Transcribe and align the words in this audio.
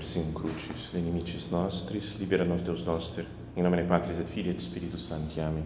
Persing 0.00 0.32
crucis, 0.32 0.92
de 0.94 0.98
limites 0.98 1.50
nostris, 1.50 2.16
libera 2.18 2.42
nos 2.42 2.62
Deus 2.62 2.82
noster, 2.86 3.26
em 3.54 3.62
nome 3.62 3.76
de 3.76 3.86
Patris 3.86 4.18
et 4.18 4.30
Filii 4.30 4.52
et 4.52 4.58
Spiritus 4.58 5.02
Sancti. 5.02 5.42
Amém. 5.42 5.62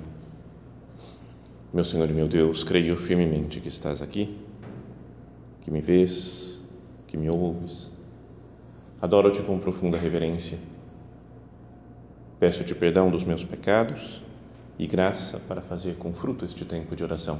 Meu 1.72 1.84
Senhor 1.84 2.10
e 2.10 2.12
meu 2.12 2.26
Deus, 2.26 2.64
creio 2.64 2.96
firmemente 2.96 3.60
que 3.60 3.68
estás 3.68 4.02
aqui, 4.02 4.36
que 5.60 5.70
me 5.70 5.80
vês, 5.80 6.64
que 7.06 7.16
me 7.16 7.30
ouves. 7.30 7.92
Adoro-te 9.00 9.40
com 9.40 9.56
profunda 9.60 9.96
reverência. 9.96 10.58
Peço-te 12.40 12.74
perdão 12.74 13.12
dos 13.12 13.22
meus 13.22 13.44
pecados 13.44 14.20
e 14.76 14.84
graça 14.88 15.38
para 15.46 15.62
fazer 15.62 15.94
com 15.94 16.12
fruto 16.12 16.44
este 16.44 16.64
tempo 16.64 16.96
de 16.96 17.04
oração. 17.04 17.38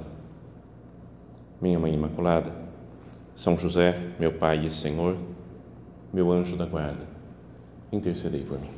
Minha 1.60 1.80
Mãe 1.80 1.92
Imaculada, 1.92 2.56
São 3.34 3.58
José, 3.58 3.98
meu 4.20 4.34
Pai 4.34 4.64
e 4.64 4.70
Senhor, 4.70 5.33
meu 6.14 6.30
anjo 6.30 6.56
da 6.56 6.64
guarda, 6.64 7.04
intercedei 7.90 8.44
por 8.44 8.60
mim. 8.60 8.70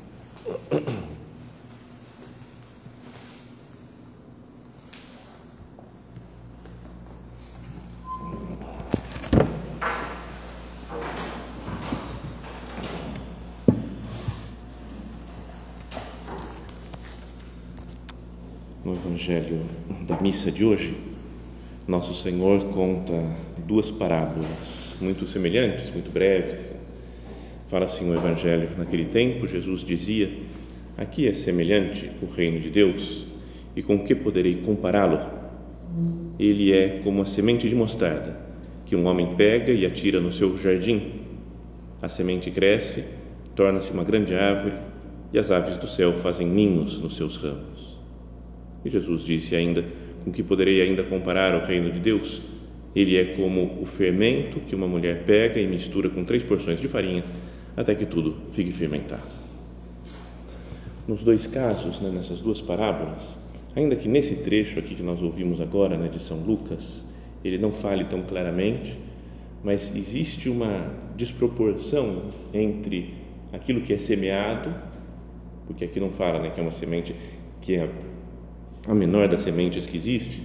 No 18.82 18.94
Evangelho 18.94 19.66
da 20.06 20.18
missa 20.22 20.50
de 20.50 20.64
hoje, 20.64 20.96
Nosso 21.86 22.14
Senhor 22.14 22.64
conta 22.72 23.12
duas 23.58 23.90
parábolas 23.90 24.96
muito 25.02 25.26
semelhantes, 25.26 25.90
muito 25.90 26.10
breves, 26.10 26.72
Fala 27.68 27.86
assim 27.86 28.08
o 28.08 28.14
Evangelho: 28.14 28.68
naquele 28.78 29.06
tempo, 29.06 29.46
Jesus 29.46 29.80
dizia: 29.80 30.30
Aqui 30.96 31.26
é 31.26 31.34
semelhante 31.34 32.08
o 32.22 32.26
reino 32.26 32.60
de 32.60 32.70
Deus, 32.70 33.26
e 33.74 33.82
com 33.82 33.98
que 33.98 34.14
poderei 34.14 34.56
compará-lo? 34.56 35.18
Ele 36.38 36.72
é 36.72 37.00
como 37.02 37.22
a 37.22 37.24
semente 37.24 37.68
de 37.68 37.74
mostarda, 37.74 38.38
que 38.84 38.94
um 38.94 39.04
homem 39.06 39.34
pega 39.34 39.72
e 39.72 39.84
atira 39.84 40.20
no 40.20 40.30
seu 40.30 40.56
jardim. 40.56 41.10
A 42.00 42.08
semente 42.08 42.52
cresce, 42.52 43.04
torna-se 43.56 43.90
uma 43.90 44.04
grande 44.04 44.32
árvore, 44.34 44.76
e 45.32 45.38
as 45.38 45.50
aves 45.50 45.76
do 45.76 45.88
céu 45.88 46.16
fazem 46.16 46.46
ninhos 46.46 47.00
nos 47.00 47.16
seus 47.16 47.36
ramos. 47.36 47.98
E 48.84 48.90
Jesus 48.90 49.24
disse 49.24 49.56
ainda: 49.56 49.84
Com 50.24 50.30
que 50.30 50.44
poderei 50.44 50.82
ainda 50.82 51.02
comparar 51.02 51.60
o 51.60 51.66
reino 51.66 51.90
de 51.90 51.98
Deus? 51.98 52.54
Ele 52.94 53.16
é 53.16 53.24
como 53.24 53.82
o 53.82 53.86
fermento 53.86 54.60
que 54.60 54.74
uma 54.74 54.86
mulher 54.86 55.24
pega 55.24 55.60
e 55.60 55.66
mistura 55.66 56.08
com 56.08 56.24
três 56.24 56.44
porções 56.44 56.80
de 56.80 56.88
farinha 56.88 57.24
até 57.76 57.94
que 57.94 58.06
tudo 58.06 58.34
fique 58.52 58.72
fermentado. 58.72 59.22
Nos 61.06 61.22
dois 61.22 61.46
casos, 61.46 62.00
né, 62.00 62.10
nessas 62.10 62.40
duas 62.40 62.60
parábolas, 62.60 63.38
ainda 63.76 63.94
que 63.94 64.08
nesse 64.08 64.36
trecho 64.36 64.78
aqui 64.78 64.94
que 64.94 65.02
nós 65.02 65.22
ouvimos 65.22 65.60
agora, 65.60 65.96
né, 65.96 66.08
de 66.08 66.18
São 66.18 66.38
Lucas, 66.38 67.04
ele 67.44 67.58
não 67.58 67.70
fale 67.70 68.04
tão 68.04 68.22
claramente, 68.22 68.98
mas 69.62 69.94
existe 69.94 70.48
uma 70.48 70.92
desproporção 71.16 72.22
entre 72.52 73.14
aquilo 73.52 73.82
que 73.82 73.92
é 73.92 73.98
semeado, 73.98 74.74
porque 75.66 75.84
aqui 75.84 76.00
não 76.00 76.10
fala 76.10 76.40
né, 76.40 76.50
que 76.50 76.58
é 76.58 76.62
uma 76.62 76.72
semente 76.72 77.14
que 77.60 77.74
é 77.74 77.88
a 78.88 78.94
menor 78.94 79.28
das 79.28 79.42
sementes 79.42 79.86
que 79.86 79.96
existe, 79.96 80.40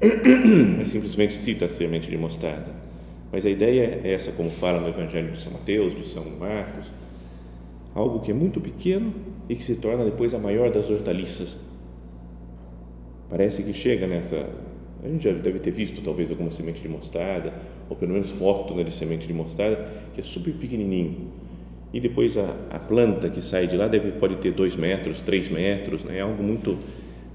mas 0.78 0.88
simplesmente 0.88 1.34
cita 1.34 1.64
a 1.64 1.68
semente 1.68 2.10
de 2.10 2.16
mostarda 2.16 2.85
mas 3.36 3.44
a 3.44 3.50
ideia 3.50 4.00
é 4.02 4.14
essa, 4.14 4.32
como 4.32 4.48
fala 4.48 4.80
no 4.80 4.88
Evangelho 4.88 5.30
de 5.30 5.38
São 5.38 5.52
Mateus, 5.52 5.94
de 5.94 6.08
São 6.08 6.24
Marcos, 6.40 6.90
algo 7.94 8.20
que 8.20 8.30
é 8.30 8.34
muito 8.34 8.62
pequeno 8.62 9.12
e 9.46 9.54
que 9.54 9.62
se 9.62 9.74
torna 9.74 10.06
depois 10.06 10.32
a 10.32 10.38
maior 10.38 10.70
das 10.70 10.88
hortaliças. 10.88 11.58
Parece 13.28 13.62
que 13.62 13.74
chega 13.74 14.06
nessa. 14.06 14.48
A 15.04 15.08
gente 15.08 15.24
já 15.24 15.32
deve 15.32 15.58
ter 15.58 15.70
visto 15.70 16.00
talvez 16.00 16.30
alguma 16.30 16.50
semente 16.50 16.80
de 16.80 16.88
mostarda, 16.88 17.52
ou 17.90 17.94
pelo 17.94 18.14
menos 18.14 18.30
foto 18.30 18.74
né, 18.74 18.82
de 18.82 18.90
semente 18.90 19.26
de 19.26 19.34
mostarda, 19.34 19.86
que 20.14 20.22
é 20.22 20.24
super 20.24 20.54
pequenininho. 20.54 21.30
E 21.92 22.00
depois 22.00 22.38
a, 22.38 22.56
a 22.70 22.78
planta 22.78 23.28
que 23.28 23.42
sai 23.42 23.66
de 23.66 23.76
lá 23.76 23.86
deve, 23.86 24.12
pode 24.12 24.36
ter 24.36 24.52
dois 24.52 24.74
metros, 24.76 25.20
três 25.20 25.50
metros, 25.50 26.04
né? 26.04 26.16
é 26.16 26.20
algo 26.22 26.42
muito 26.42 26.78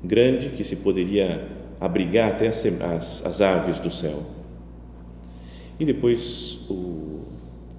grande 0.04 0.50
que 0.50 0.64
se 0.64 0.78
poderia 0.78 1.48
abrigar 1.80 2.32
até 2.32 2.48
as, 2.48 2.66
as, 2.66 3.24
as 3.24 3.42
aves 3.44 3.78
do 3.78 3.92
céu. 3.92 4.41
E 5.82 5.86
depois, 5.86 6.60
o, 6.70 7.24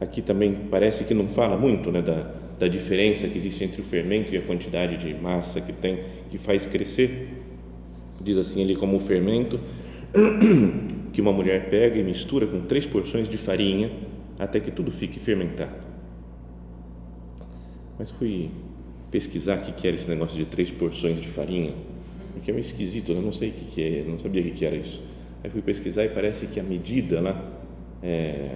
aqui 0.01 0.21
também 0.21 0.67
parece 0.69 1.05
que 1.05 1.15
não 1.15 1.29
fala 1.29 1.57
muito 1.57 1.93
né, 1.93 2.03
da, 2.03 2.35
da 2.59 2.67
diferença 2.67 3.29
que 3.29 3.39
existe 3.39 3.63
entre 3.63 3.81
o 3.81 3.85
fermento 3.85 4.35
e 4.35 4.37
a 4.37 4.43
quantidade 4.43 4.97
de 4.97 5.15
massa 5.15 5.61
que 5.61 5.73
tem, 5.73 6.01
que 6.29 6.37
faz 6.37 6.67
crescer. 6.67 7.29
Diz 8.21 8.37
assim 8.37 8.61
ele 8.61 8.75
como 8.75 8.97
o 8.97 8.99
fermento 8.99 9.61
que 11.15 11.21
uma 11.21 11.33
mulher 11.33 11.71
pega 11.71 11.97
e 11.97 12.03
mistura 12.03 12.45
com 12.45 12.63
três 12.63 12.85
porções 12.85 13.29
de 13.29 13.39
farinha 13.39 13.93
até 14.37 14.59
que 14.59 14.73
tudo 14.73 14.91
fique 14.91 15.21
fermentado. 15.21 15.77
Mas 17.97 18.11
fui 18.11 18.51
pesquisar 19.13 19.59
o 19.59 19.75
que 19.75 19.87
era 19.87 19.95
esse 19.95 20.11
negócio 20.11 20.37
de 20.37 20.47
três 20.47 20.73
porções 20.73 21.21
de 21.21 21.29
farinha, 21.29 21.73
porque 22.33 22.51
é 22.51 22.53
meio 22.53 22.65
esquisito, 22.65 23.13
eu 23.13 23.23
não 23.23 23.31
sei 23.31 23.51
o 23.51 23.53
que 23.53 23.81
é, 23.81 24.05
não 24.09 24.19
sabia 24.19 24.43
o 24.43 24.45
que 24.51 24.67
era 24.67 24.75
isso. 24.75 25.01
Aí 25.45 25.51
fui 25.51 25.63
pesquisar 25.63 26.05
e 26.05 26.09
parece 26.09 26.49
que 26.49 26.59
a 26.59 26.65
medida 26.65 27.21
lá 27.21 27.62
é, 28.03 28.51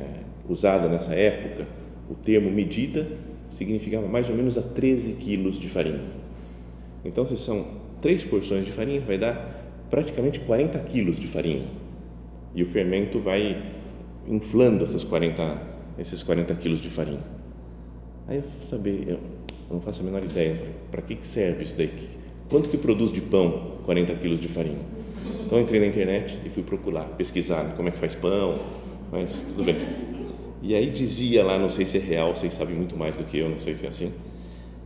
usada 0.48 0.88
nessa 0.88 1.14
época, 1.14 1.66
o 2.10 2.14
termo 2.14 2.50
medida 2.50 3.06
significava 3.48 4.06
mais 4.08 4.28
ou 4.28 4.36
menos 4.36 4.58
a 4.58 4.62
13 4.62 5.14
quilos 5.14 5.58
de 5.58 5.68
farinha. 5.68 6.02
Então, 7.04 7.26
se 7.26 7.36
são 7.36 7.64
três 8.00 8.24
porções 8.24 8.64
de 8.64 8.72
farinha, 8.72 9.00
vai 9.00 9.18
dar 9.18 9.64
praticamente 9.90 10.40
40 10.40 10.78
quilos 10.80 11.18
de 11.18 11.26
farinha. 11.26 11.66
E 12.54 12.62
o 12.62 12.66
fermento 12.66 13.20
vai 13.20 13.62
inflando 14.26 14.84
essas 14.84 15.04
40, 15.04 15.62
esses 15.98 16.22
40 16.22 16.54
quilos 16.54 16.80
de 16.80 16.90
farinha. 16.90 17.22
Aí 18.26 18.38
eu 18.38 18.44
saber, 18.68 19.04
eu 19.08 19.20
não 19.70 19.80
faço 19.80 20.02
a 20.02 20.04
menor 20.04 20.24
ideia, 20.24 20.56
para 20.90 21.02
que 21.02 21.16
serve 21.24 21.62
isso 21.62 21.76
daí? 21.76 21.90
Quanto 22.48 22.68
que 22.68 22.76
produz 22.76 23.12
de 23.12 23.20
pão 23.20 23.78
40 23.84 24.14
quilos 24.16 24.40
de 24.40 24.48
farinha? 24.48 24.80
Então 25.44 25.60
entrei 25.60 25.80
na 25.80 25.86
internet 25.86 26.38
e 26.44 26.48
fui 26.48 26.62
procurar, 26.62 27.04
pesquisar 27.16 27.74
como 27.76 27.88
é 27.88 27.92
que 27.92 27.98
faz 27.98 28.14
pão, 28.16 28.58
mas 29.10 29.44
tudo 29.48 29.64
bem. 29.64 29.76
E 30.62 30.74
aí 30.74 30.90
dizia 30.90 31.44
lá, 31.44 31.58
não 31.58 31.70
sei 31.70 31.84
se 31.84 31.98
é 31.98 32.00
real, 32.00 32.34
vocês 32.34 32.52
sabem 32.52 32.74
muito 32.74 32.96
mais 32.96 33.16
do 33.16 33.24
que 33.24 33.38
eu, 33.38 33.48
não 33.48 33.58
sei 33.58 33.76
se 33.76 33.86
é 33.86 33.88
assim, 33.88 34.12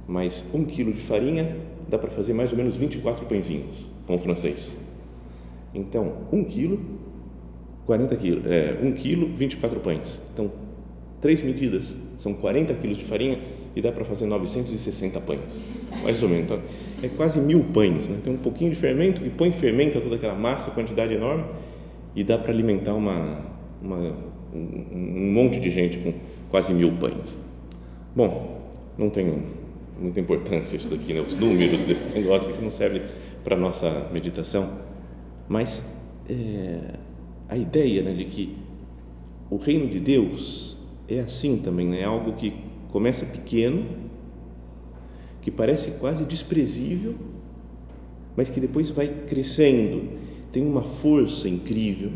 mas 0.07 0.45
um 0.53 0.65
quilo 0.65 0.93
de 0.93 1.01
farinha 1.01 1.57
dá 1.89 1.99
para 1.99 2.11
fazer 2.11 2.33
mais 2.33 2.53
ou 2.53 2.59
menos 2.59 2.77
24 2.77 3.27
pãezinhos, 3.27 3.89
pão 4.07 4.19
francês. 4.19 4.79
Então, 5.75 6.27
um 6.33 6.45
quilo, 6.45 6.81
40 7.87 8.17
quilos, 8.17 8.47
é, 8.47 8.79
um 8.83 8.93
quilo, 8.93 9.35
24 9.35 9.81
pães. 9.81 10.21
Então, 10.33 10.51
três 11.21 11.43
medidas, 11.43 11.97
são 12.19 12.35
40 12.35 12.75
quilos 12.75 12.99
de 12.99 13.05
farinha 13.05 13.39
e 13.75 13.81
dá 13.81 13.93
para 13.93 14.05
fazer 14.05 14.27
960 14.27 15.21
pães, 15.21 15.63
mais 16.03 16.23
ou 16.23 16.29
menos. 16.29 16.45
Então, 16.45 16.61
é 17.03 17.09
quase 17.09 17.41
mil 17.41 17.65
pães, 17.73 18.09
né? 18.09 18.19
Tem 18.23 18.33
um 18.33 18.39
pouquinho 18.39 18.71
de 18.71 18.77
fermento 18.77 19.21
que 19.21 19.31
põe 19.31 19.53
fermenta 19.53 20.01
toda 20.01 20.17
aquela 20.17 20.35
massa, 20.35 20.71
quantidade 20.73 21.15
enorme, 21.15 21.45
e 22.15 22.25
dá 22.25 22.37
para 22.37 22.53
alimentar 22.53 22.95
uma, 22.95 23.39
uma, 23.83 23.97
um, 24.55 24.85
um 24.93 25.33
monte 25.33 25.61
de 25.61 25.71
gente 25.71 25.99
com 25.99 26.13
quase 26.51 26.73
mil 26.73 26.93
pães. 26.97 27.39
Bom, 28.15 28.61
não 28.99 29.09
tem 29.11 29.43
muita 29.99 30.21
importância 30.21 30.77
isso 30.77 30.89
daqui, 30.89 31.13
né? 31.13 31.21
os 31.21 31.39
números 31.39 31.85
desse 31.85 32.17
negócio 32.19 32.53
que 32.53 32.63
não 32.63 32.71
serve 32.71 33.03
para 33.45 33.57
a 33.57 33.59
nossa 33.59 34.09
meditação, 34.13 34.69
mas 35.49 35.97
é, 36.29 36.95
a 37.49 37.57
ideia 37.57 38.03
né, 38.03 38.13
de 38.13 38.25
que 38.25 38.57
o 39.51 39.57
reino 39.57 39.89
de 39.89 39.99
Deus 39.99 40.79
é 41.09 41.21
assim 41.21 41.59
também, 41.59 41.87
né? 41.87 42.01
é 42.01 42.05
algo 42.05 42.33
que 42.33 42.55
começa 42.91 43.25
pequeno, 43.27 43.85
que 45.41 45.51
parece 45.51 45.93
quase 45.93 46.25
desprezível, 46.25 47.15
mas 48.37 48.51
que 48.51 48.61
depois 48.61 48.91
vai 48.91 49.09
crescendo, 49.27 50.19
tem 50.53 50.65
uma 50.65 50.83
força 50.83 51.49
incrível 51.49 52.13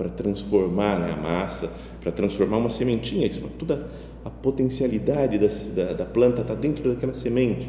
para 0.00 0.08
transformar 0.08 0.98
né, 0.98 1.12
a 1.12 1.16
massa, 1.20 1.70
para 2.00 2.10
transformar 2.10 2.56
uma 2.56 2.70
sementinha. 2.70 3.28
Toda 3.58 3.86
a 4.24 4.30
potencialidade 4.30 5.36
da, 5.36 5.92
da 5.92 6.06
planta 6.06 6.40
está 6.40 6.54
dentro 6.54 6.88
daquela 6.88 7.12
semente, 7.12 7.68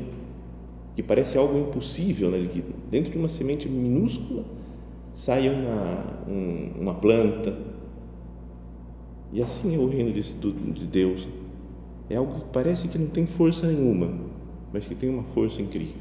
que 0.95 1.03
parece 1.03 1.37
algo 1.37 1.59
impossível, 1.59 2.31
né, 2.31 2.47
que 2.47 2.63
dentro 2.89 3.11
de 3.11 3.17
uma 3.17 3.27
semente 3.27 3.67
minúscula 3.67 4.45
saia 5.11 5.51
uma, 5.51 6.31
um, 6.31 6.71
uma 6.79 6.93
planta. 6.93 7.53
E 9.33 9.43
assim 9.43 9.75
é 9.75 9.77
o 9.77 9.89
reino 9.89 10.13
de, 10.13 10.21
de 10.21 10.85
Deus. 10.85 11.27
É 12.09 12.15
algo 12.15 12.33
que 12.33 12.45
parece 12.53 12.87
que 12.87 12.97
não 12.97 13.07
tem 13.07 13.25
força 13.25 13.67
nenhuma, 13.67 14.09
mas 14.71 14.87
que 14.87 14.95
tem 14.95 15.09
uma 15.09 15.23
força 15.23 15.61
incrível. 15.61 15.95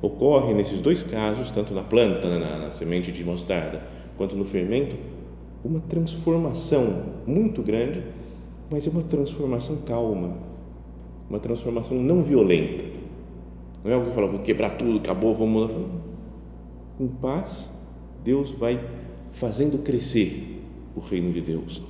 Ocorre 0.00 0.54
nesses 0.54 0.80
dois 0.80 1.02
casos, 1.02 1.50
tanto 1.50 1.74
na 1.74 1.82
planta, 1.82 2.30
né, 2.30 2.38
na, 2.38 2.64
na 2.64 2.70
semente 2.70 3.12
de 3.12 3.22
mostarda, 3.22 3.86
quanto 4.16 4.34
no 4.36 4.46
fermento, 4.46 4.96
uma 5.64 5.80
transformação 5.80 7.06
muito 7.26 7.62
grande, 7.62 8.02
mas 8.70 8.86
é 8.86 8.90
uma 8.90 9.02
transformação 9.02 9.76
calma. 9.78 10.36
uma 11.28 11.38
transformação 11.38 11.96
não 11.96 12.22
violenta. 12.22 12.84
Não 13.82 13.90
é 13.90 13.94
algo 13.94 14.08
que 14.08 14.14
fala, 14.14 14.26
vou 14.26 14.40
quebrar 14.40 14.76
tudo, 14.76 14.98
acabou, 14.98 15.34
vamos 15.34 15.72
mudar. 15.72 15.88
Com 16.98 17.08
paz, 17.08 17.70
Deus 18.22 18.50
vai 18.50 18.78
fazendo 19.30 19.82
crescer 19.82 20.62
o 20.94 21.00
reino 21.00 21.32
de 21.32 21.40
Deus. 21.40 21.82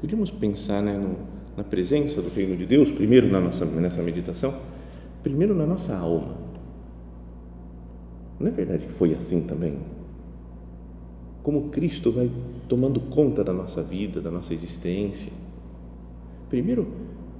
Podíamos 0.00 0.30
pensar 0.30 0.80
né, 0.82 0.96
no, 0.96 1.16
na 1.56 1.64
presença 1.64 2.22
do 2.22 2.30
reino 2.30 2.56
de 2.56 2.64
Deus, 2.64 2.90
primeiro 2.90 3.28
na 3.28 3.40
nossa, 3.40 3.64
nessa 3.64 4.02
meditação, 4.02 4.54
primeiro 5.22 5.54
na 5.54 5.66
nossa 5.66 5.96
alma. 5.96 6.36
Não 8.38 8.46
é 8.46 8.50
verdade 8.52 8.86
que 8.86 8.92
foi 8.92 9.14
assim 9.14 9.42
também? 9.42 9.78
Como 11.48 11.70
Cristo 11.70 12.12
vai 12.12 12.30
tomando 12.68 13.00
conta 13.00 13.42
da 13.42 13.54
nossa 13.54 13.82
vida, 13.82 14.20
da 14.20 14.30
nossa 14.30 14.52
existência. 14.52 15.32
Primeiro, 16.50 16.86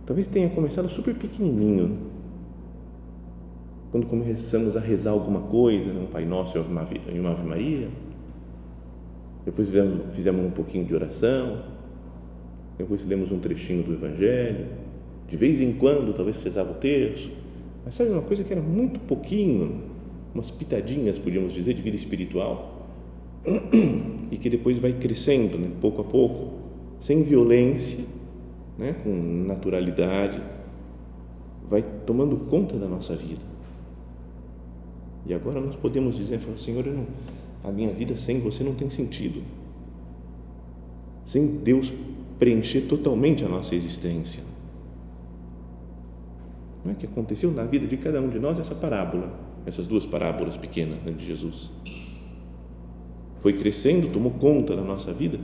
talvez 0.07 0.27
tenha 0.27 0.49
começado 0.49 0.89
super 0.89 1.15
pequenininho. 1.15 1.99
Quando 3.93 4.07
começamos 4.07 4.79
a 4.79 4.81
rezar 4.81 5.11
alguma 5.11 5.41
coisa, 5.41 5.93
né, 5.93 6.01
um 6.01 6.07
Pai 6.07 6.25
Nosso 6.25 6.57
e 6.57 6.61
uma 7.21 7.33
Ave 7.33 7.47
Maria. 7.47 7.91
Depois 9.45 9.69
fizemos, 10.15 10.43
um 10.43 10.53
pouquinho 10.53 10.87
de 10.87 10.95
oração 10.95 11.65
depois 12.79 13.05
lemos 13.05 13.31
um 13.31 13.39
trechinho 13.39 13.83
do 13.83 13.93
Evangelho, 13.93 14.69
de 15.29 15.37
vez 15.37 15.61
em 15.61 15.75
quando 15.75 16.15
talvez 16.15 16.39
rezava 16.39 16.71
o 16.71 16.77
terço, 16.77 17.31
mas 17.85 17.93
sabe 17.95 18.09
uma 18.09 18.23
coisa 18.23 18.43
que 18.43 18.55
era 18.55 18.63
muito 18.63 19.01
pouquinho, 19.01 19.83
umas 20.33 20.51
pitadinhas, 20.51 21.19
podíamos 21.19 21.53
dizer, 21.53 21.75
de 21.75 21.83
vida 21.83 21.97
espiritual, 21.97 22.78
e 24.31 24.37
que 24.37 24.51
depois 24.51 24.79
vai 24.79 24.93
crescendo, 24.93 25.59
né, 25.59 25.71
pouco 25.81 26.01
a 26.01 26.05
pouco, 26.05 26.53
sem 26.99 27.23
violência, 27.23 28.05
né, 28.77 28.95
com 29.03 29.11
naturalidade, 29.47 30.41
vai 31.69 31.83
tomando 32.07 32.37
conta 32.49 32.77
da 32.79 32.87
nossa 32.87 33.15
vida. 33.15 33.45
E 35.27 35.35
agora 35.35 35.61
nós 35.61 35.77
podemos 35.77 36.17
dizer, 36.17 36.41
Senhor, 36.57 36.87
não, 36.87 37.07
a 37.63 37.71
minha 37.71 37.93
vida 37.93 38.17
sem 38.17 38.41
você 38.41 38.65
não 38.65 38.75
tem 38.75 38.89
sentido. 38.89 39.43
Sem 41.25 41.59
Deus 41.59 41.93
preencher 42.39 42.83
totalmente 42.83 43.45
a 43.45 43.49
nossa 43.49 43.75
existência. 43.75 44.43
Não 46.85 46.93
é 46.93 46.95
que 46.95 47.05
aconteceu 47.05 47.53
na 47.53 47.65
vida 47.65 47.87
de 47.87 47.97
cada 47.97 48.21
um 48.21 48.29
de 48.29 48.39
nós 48.39 48.59
essa 48.59 48.75
parábola, 48.75 49.31
essas 49.67 49.87
duas 49.87 50.07
parábolas 50.07 50.57
pequenas 50.57 50.99
né, 51.01 51.13
de 51.13 51.27
Jesus. 51.27 51.71
Foi 53.41 53.53
crescendo, 53.53 54.13
tomou 54.13 54.33
conta 54.33 54.75
da 54.75 54.83
nossa 54.83 55.13
vida 55.13 55.39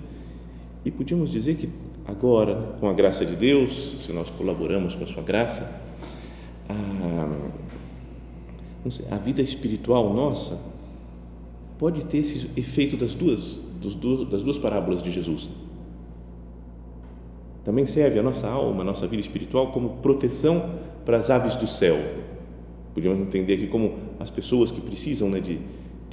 e 0.85 0.91
podíamos 0.91 1.31
dizer 1.31 1.57
que 1.57 1.69
agora, 2.07 2.77
com 2.81 2.89
a 2.89 2.93
graça 2.93 3.25
de 3.25 3.37
Deus, 3.37 3.73
se 4.05 4.13
nós 4.13 4.31
colaboramos 4.31 4.95
com 4.97 5.05
a 5.05 5.07
sua 5.07 5.23
graça, 5.23 5.81
a, 6.69 7.29
sei, 8.91 9.07
a 9.11 9.17
vida 9.17 9.43
espiritual 9.43 10.13
nossa 10.13 10.59
pode 11.79 12.05
ter 12.05 12.19
esse 12.19 12.51
efeito 12.57 12.97
das 12.97 13.15
duas, 13.15 13.79
das 14.31 14.43
duas 14.43 14.59
parábolas 14.59 15.03
de 15.03 15.11
Jesus 15.11 15.49
também 17.65 17.87
serve 17.87 18.19
a 18.19 18.23
nossa 18.23 18.47
alma, 18.47 18.83
a 18.83 18.85
nossa 18.85 19.07
vida 19.07 19.23
espiritual 19.23 19.73
como 19.73 19.97
proteção 20.03 20.71
para 21.05 21.17
as 21.17 21.31
aves 21.31 21.57
do 21.57 21.67
céu. 21.67 21.97
Podemos 22.93 23.19
entender 23.19 23.55
aqui 23.55 23.67
como 23.67 23.95
as 24.21 24.29
pessoas 24.31 24.71
que 24.71 24.83
precisam 24.83 25.31
né, 25.31 25.41
de, 25.41 25.59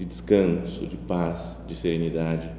de 0.02 0.06
descanso, 0.06 0.88
de 0.88 0.98
paz, 0.98 1.64
de 1.68 1.76
serenidade. 1.76 2.50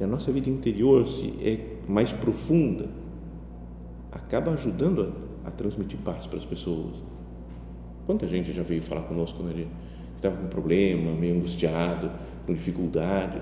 E 0.00 0.02
a 0.02 0.06
nossa 0.08 0.32
vida 0.32 0.50
interior, 0.50 1.06
se 1.06 1.28
é 1.40 1.76
mais 1.88 2.12
profunda, 2.12 2.88
acaba 4.10 4.50
ajudando 4.52 5.14
a, 5.44 5.48
a 5.48 5.50
transmitir 5.52 6.00
paz 6.00 6.26
para 6.26 6.38
as 6.38 6.44
pessoas. 6.44 6.96
Quanta 8.06 8.26
gente 8.26 8.52
já 8.52 8.62
veio 8.62 8.82
falar 8.82 9.02
conosco, 9.02 9.40
né, 9.44 9.52
que 9.54 9.68
estava 10.16 10.36
com 10.36 10.48
problema, 10.48 11.12
meio 11.12 11.36
angustiado, 11.36 12.10
com 12.44 12.52
dificuldade 12.52 13.40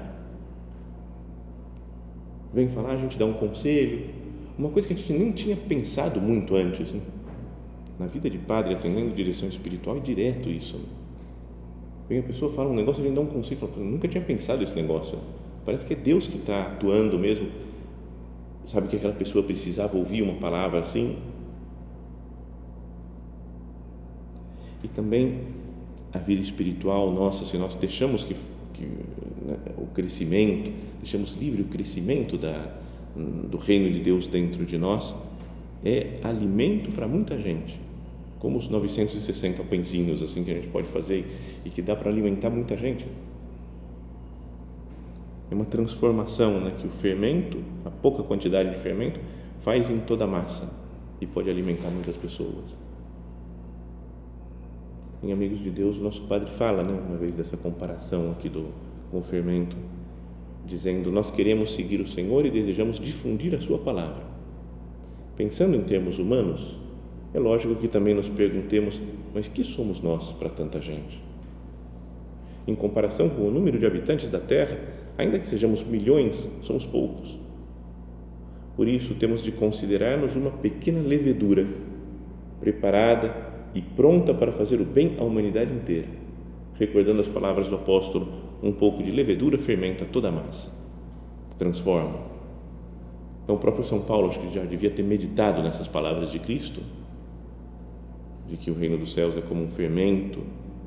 vem 2.53 2.69
falar, 2.69 2.93
a 2.93 2.97
gente 2.97 3.19
dá 3.19 3.27
um 3.27 3.35
conselho, 3.35 4.09
uma 4.59 4.71
coisa 4.71 4.89
que 4.89 4.95
a 4.95 4.97
gente 4.97 5.13
nem 5.13 5.31
tinha 5.31 5.57
pensado 5.57 6.21
muito 6.21 6.55
antes. 6.55 6.93
Né? 6.93 7.01
Na 7.99 8.07
vida 8.07 8.31
de 8.31 8.39
padre, 8.39 8.75
atendendo 8.75 9.15
direção 9.15 9.49
espiritual, 9.49 9.99
é 9.99 10.01
direto 10.01 10.49
isso. 10.49 10.79
Né? 10.79 10.85
Vem 12.09 12.21
a 12.21 12.23
pessoa, 12.23 12.51
fala 12.51 12.71
um 12.71 12.75
negócio, 12.75 13.03
a 13.03 13.07
gente 13.07 13.19
um 13.19 13.27
conselho, 13.27 13.61
fala, 13.61 13.73
nunca 13.79 14.07
tinha 14.07 14.23
pensado 14.23 14.63
esse 14.63 14.77
negócio. 14.77 15.19
Parece 15.65 15.85
que 15.85 15.95
é 15.95 15.97
Deus 15.97 16.27
que 16.27 16.37
está 16.37 16.63
atuando 16.63 17.19
mesmo. 17.19 17.49
Sabe 18.65 18.89
que 18.89 18.97
aquela 18.97 19.15
pessoa 19.15 19.45
precisava 19.45 19.97
ouvir 19.97 20.23
uma 20.23 20.35
palavra 20.35 20.81
assim. 20.81 21.17
E 24.85 24.89
também 24.89 25.41
a 26.13 26.19
vida 26.19 26.41
espiritual 26.41 27.11
nossa, 27.13 27.45
se 27.45 27.59
nós 27.59 27.75
deixamos 27.75 28.23
que 28.23 28.35
que 28.77 28.85
né, 28.85 29.57
o 29.79 29.87
crescimento, 29.87 30.71
deixamos 30.99 31.33
livre 31.33 31.63
o 31.63 31.67
crescimento 31.67 32.37
da, 32.37 32.79
do 33.17 33.57
reino 33.57 33.91
de 33.91 34.01
Deus 34.01 34.27
dentro 34.27 34.65
de 34.65 34.77
nós, 34.77 35.15
é 35.85 36.19
alimento 36.23 36.93
para 36.93 37.09
muita 37.09 37.41
gente, 37.41 37.79
como 38.47 38.59
os 38.59 38.69
960 38.69 39.65
pãezinhos 39.65 40.23
assim 40.23 40.45
que 40.45 40.53
a 40.53 40.55
gente 40.55 40.69
pode 40.69 40.87
fazer 40.87 41.27
e 41.65 41.69
que 41.69 41.83
dá 41.83 41.97
para 41.97 42.09
alimentar 42.09 42.49
muita 42.49 42.77
gente. 42.77 43.05
É 45.51 45.55
uma 45.57 45.65
transformação 45.65 46.61
né, 46.61 46.73
que 46.79 46.87
o 46.87 46.91
fermento, 46.91 47.59
a 47.85 47.91
pouca 47.91 48.23
quantidade 48.23 48.71
de 48.71 48.79
fermento, 48.79 49.19
faz 49.59 49.91
em 49.91 49.99
toda 49.99 50.27
a 50.27 50.29
massa 50.29 50.73
e 51.21 51.27
pode 51.27 51.51
alimentar 51.51 51.91
muitas 51.91 52.17
pessoas 52.17 52.77
em 55.25 55.33
Amigos 55.33 55.61
de 55.61 55.71
Deus, 55.71 55.99
o 55.99 56.03
nosso 56.05 56.23
padre 56.29 56.49
fala, 56.53 56.85
né, 56.85 56.93
uma 56.93 57.17
vez 57.17 57.35
dessa 57.35 57.57
comparação 57.57 58.31
aqui 58.31 58.49
do 58.49 58.69
com 59.11 59.19
o 59.19 59.23
fermento, 59.23 59.77
dizendo: 60.65 61.11
Nós 61.11 61.33
queremos 61.33 61.75
seguir 61.75 62.01
o 62.01 62.07
Senhor 62.07 62.47
e 62.47 62.51
desejamos 62.51 63.01
difundir 63.01 63.53
a 63.57 63.61
Sua 63.61 63.79
palavra. 63.79 64.23
Pensando 65.35 65.75
em 65.75 65.83
termos 65.83 66.21
humanos, 66.21 66.86
é 67.35 67.39
lógico 67.39 67.75
que 67.77 67.89
também 67.89 68.15
nos 68.15 68.29
perguntemos: 68.29 69.01
mas 69.35 69.49
que 69.49 69.63
somos 69.63 70.01
nós 70.01 70.33
para 70.33 70.49
tanta 70.49 70.81
gente? 70.81 71.23
Em 72.67 72.75
comparação 72.75 73.29
com 73.29 73.43
o 73.43 73.51
número 73.51 73.79
de 73.79 73.87
habitantes 73.87 74.29
da 74.29 74.41
Terra, 74.41 74.79
ainda 75.17 75.39
que 75.39 75.47
sejamos 75.47 75.83
milhões, 75.85 76.49
somos 76.63 76.85
poucos. 76.85 77.39
Por 78.77 78.89
isso, 78.89 79.15
temos 79.15 79.43
de 79.43 79.53
considerar-nos 79.53 80.37
uma 80.37 80.51
pequena 80.51 81.01
levedura, 81.01 81.67
preparada 82.61 83.35
e 83.75 83.81
pronta 83.81 84.35
para 84.35 84.53
fazer 84.53 84.81
o 84.81 84.85
bem 84.85 85.15
à 85.19 85.25
humanidade 85.25 85.73
inteira. 85.73 86.09
Recordando 86.75 87.23
as 87.23 87.29
palavras 87.29 87.69
do 87.69 87.77
apóstolo, 87.77 88.29
um 88.63 88.73
pouco 88.73 89.03
de 89.03 89.11
levedura 89.11 89.59
fermenta 89.59 90.05
toda 90.05 90.29
a 90.29 90.33
massa, 90.33 90.73
transforma. 91.57 92.21
Então, 93.45 93.55
o 93.55 93.59
próprio 93.59 93.85
São 93.85 94.01
Paulo, 94.01 94.29
acho 94.29 94.41
que 94.41 94.53
já 94.53 94.65
devia 94.65 94.91
ter 94.91 95.03
meditado 95.03 95.63
nessas 95.63 95.87
palavras 95.87 96.31
de 96.33 96.39
Cristo, 96.39 96.83
de 98.49 98.57
que 98.57 98.71
o 98.71 98.75
reino 98.75 98.97
dos 98.97 99.13
céus 99.13 99.37
é 99.37 99.41
como 99.41 99.63
um 99.63 99.69
fermento 99.69 100.41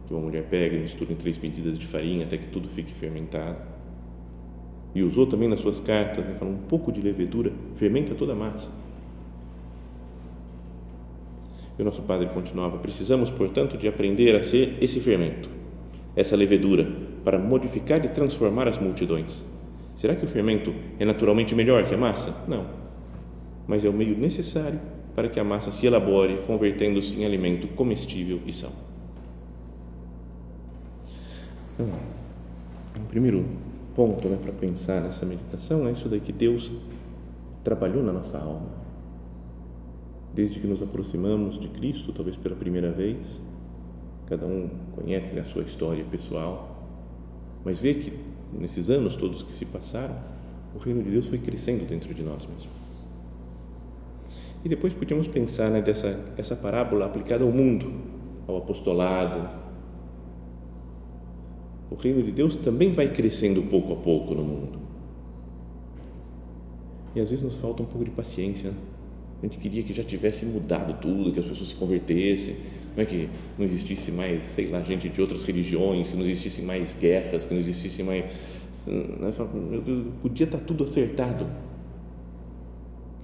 que 0.08 0.14
uma 0.14 0.22
mulher 0.22 0.44
pega 0.50 0.76
e 0.76 0.80
mistura 0.80 1.12
em 1.14 1.16
três 1.16 1.38
medidas 1.38 1.78
de 1.78 1.86
farinha 1.86 2.26
até 2.26 2.38
que 2.38 2.48
tudo 2.48 2.68
fique 2.68 2.94
fermentado. 2.94 3.58
E 4.96 5.04
usou 5.04 5.28
também 5.28 5.48
nas 5.48 5.60
suas 5.60 5.80
cartas, 5.80 6.26
né, 6.26 6.34
fala, 6.34 6.52
um 6.52 6.58
pouco 6.58 6.92
de 6.92 7.02
levedura 7.02 7.52
fermenta 7.76 8.16
toda 8.16 8.34
a 8.34 8.36
massa 8.36 8.72
e 11.80 11.82
o 11.82 11.86
nosso 11.86 12.02
padre 12.02 12.28
continuava: 12.28 12.78
precisamos, 12.78 13.32
portanto, 13.32 13.78
de 13.78 13.88
aprender 13.88 14.36
a 14.36 14.44
ser 14.44 14.78
esse 14.82 15.00
fermento, 15.00 15.50
essa 16.16 16.36
levedura, 16.36 16.86
para 17.24 17.40
modificar 17.40 18.04
e 18.04 18.10
transformar 18.10 18.68
as 18.68 18.78
multidões. 18.78 19.44
Será 19.96 20.14
que 20.14 20.26
o 20.26 20.28
fermento 20.28 20.74
é 21.00 21.06
naturalmente 21.06 21.56
melhor 21.56 21.88
que 21.88 21.96
a 21.96 21.98
massa? 21.98 22.46
Não. 22.48 22.66
Mas 23.66 23.86
é 23.86 23.90
o 23.90 23.94
meio 23.94 24.18
necessário 24.18 24.80
para 25.20 25.28
que 25.28 25.38
a 25.38 25.44
massa 25.44 25.70
se 25.70 25.86
elabore, 25.86 26.44
convertendo-se 26.48 27.14
em 27.18 27.26
alimento 27.26 27.68
comestível 27.76 28.40
e 28.46 28.54
são. 28.54 28.72
Então, 31.74 31.90
o 32.96 33.06
primeiro 33.10 33.46
ponto 33.98 34.30
né, 34.30 34.38
para 34.42 34.54
pensar 34.54 35.02
nessa 35.02 35.26
meditação 35.26 35.86
é 35.90 35.92
isso 35.92 36.08
daí 36.08 36.22
que 36.22 36.32
Deus 36.32 36.72
trabalhou 37.66 38.02
na 38.02 38.14
nossa 38.14 38.38
alma 38.38 38.80
desde 40.34 40.62
que 40.62 40.68
nos 40.68 40.82
aproximamos 40.82 41.60
de 41.60 41.68
Cristo, 41.68 42.14
talvez 42.14 42.38
pela 42.38 42.56
primeira 42.56 42.90
vez, 42.90 43.42
cada 44.26 44.46
um 44.46 44.70
conhece 44.96 45.38
a 45.38 45.44
sua 45.44 45.64
história 45.64 46.06
pessoal, 46.06 46.82
mas 47.66 47.78
vê 47.78 47.96
que 47.96 48.18
nesses 48.58 48.90
anos 48.90 49.18
todos 49.18 49.44
que 49.44 49.54
se 49.54 49.66
passaram, 49.66 50.16
o 50.74 50.78
reino 50.78 51.04
de 51.04 51.12
Deus 51.12 51.28
foi 51.28 51.40
crescendo 51.40 51.86
dentro 51.86 52.14
de 52.14 52.24
nós 52.24 52.48
mesmos. 52.48 52.79
E 54.64 54.70
depois 54.70 54.94
podíamos 54.94 55.28
pensar 55.28 55.70
né, 55.70 55.82
dessa 55.82 56.34
essa 56.38 56.56
parábola 56.56 57.06
aplicada 57.06 57.44
ao 57.44 57.52
mundo, 57.52 57.94
ao 58.48 58.58
apostolado. 58.58 59.50
O 61.90 61.96
reino 61.96 62.22
de 62.22 62.32
Deus 62.32 62.56
também 62.56 62.92
vai 62.92 63.10
crescendo 63.10 63.62
pouco 63.64 63.94
a 63.94 63.96
pouco 63.96 64.36
no 64.36 64.44
mundo. 64.44 64.80
E 67.16 67.20
às 67.20 67.32
vezes 67.32 67.44
nos 67.44 67.56
falta 67.56 67.82
um 67.82 67.86
pouco 67.86 68.06
de 68.06 68.12
paciência. 68.12 68.70
Né? 68.70 68.78
A 69.42 69.46
gente 69.46 69.58
queria 69.58 69.82
que 69.84 69.94
já 69.94 70.04
tivesse 70.04 70.46
mudado 70.46 71.00
tudo, 71.02 71.32
que 71.32 71.40
as 71.40 71.46
pessoas 71.46 71.70
se 71.70 71.76
convertessem, 71.76 72.58
não 72.96 73.04
é 73.04 73.06
que 73.06 73.30
não 73.58 73.66
existisse 73.66 74.12
mais, 74.12 74.46
sei 74.46 74.68
lá, 74.68 74.82
gente 74.82 75.08
de 75.08 75.22
outras 75.22 75.46
religiões, 75.46 76.10
que 76.10 76.18
não 76.18 76.26
existissem 76.26 76.66
mais 76.66 76.98
guerras, 77.00 77.46
que 77.46 77.54
não 77.54 77.62
existisse 77.62 78.04
mais. 78.04 78.26
Meu 78.88 79.82
Deus, 79.82 80.08
podia 80.22 80.46
estar 80.46 80.60
tudo 80.60 80.84
acertado. 80.84 81.48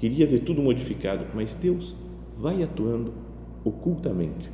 Queria 0.05 0.27
ver 0.27 0.41
tudo 0.41 0.61
modificado, 0.61 1.25
mas 1.33 1.55
Deus 1.55 1.95
vai 2.37 2.61
atuando 2.61 3.11
ocultamente. 3.63 4.51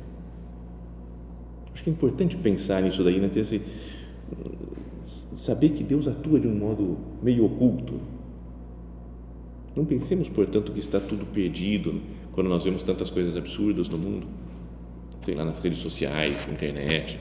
Acho 1.74 1.84
que 1.84 1.90
é 1.90 1.92
importante 1.92 2.38
pensar 2.38 2.80
nisso 2.80 3.04
daí, 3.04 3.20
né? 3.20 3.28
Ter 3.28 3.40
esse, 3.40 3.60
saber 5.34 5.68
que 5.72 5.84
Deus 5.84 6.08
atua 6.08 6.40
de 6.40 6.48
um 6.48 6.54
modo 6.54 6.96
meio 7.22 7.44
oculto. 7.44 8.00
Não 9.76 9.84
pensemos, 9.84 10.30
portanto, 10.30 10.72
que 10.72 10.78
está 10.78 10.98
tudo 10.98 11.26
perdido 11.26 12.00
quando 12.32 12.48
nós 12.48 12.64
vemos 12.64 12.82
tantas 12.82 13.10
coisas 13.10 13.36
absurdas 13.36 13.90
no 13.90 13.98
mundo, 13.98 14.26
sei 15.20 15.34
lá, 15.34 15.44
nas 15.44 15.58
redes 15.58 15.80
sociais, 15.80 16.46
na 16.46 16.54
internet, 16.54 17.20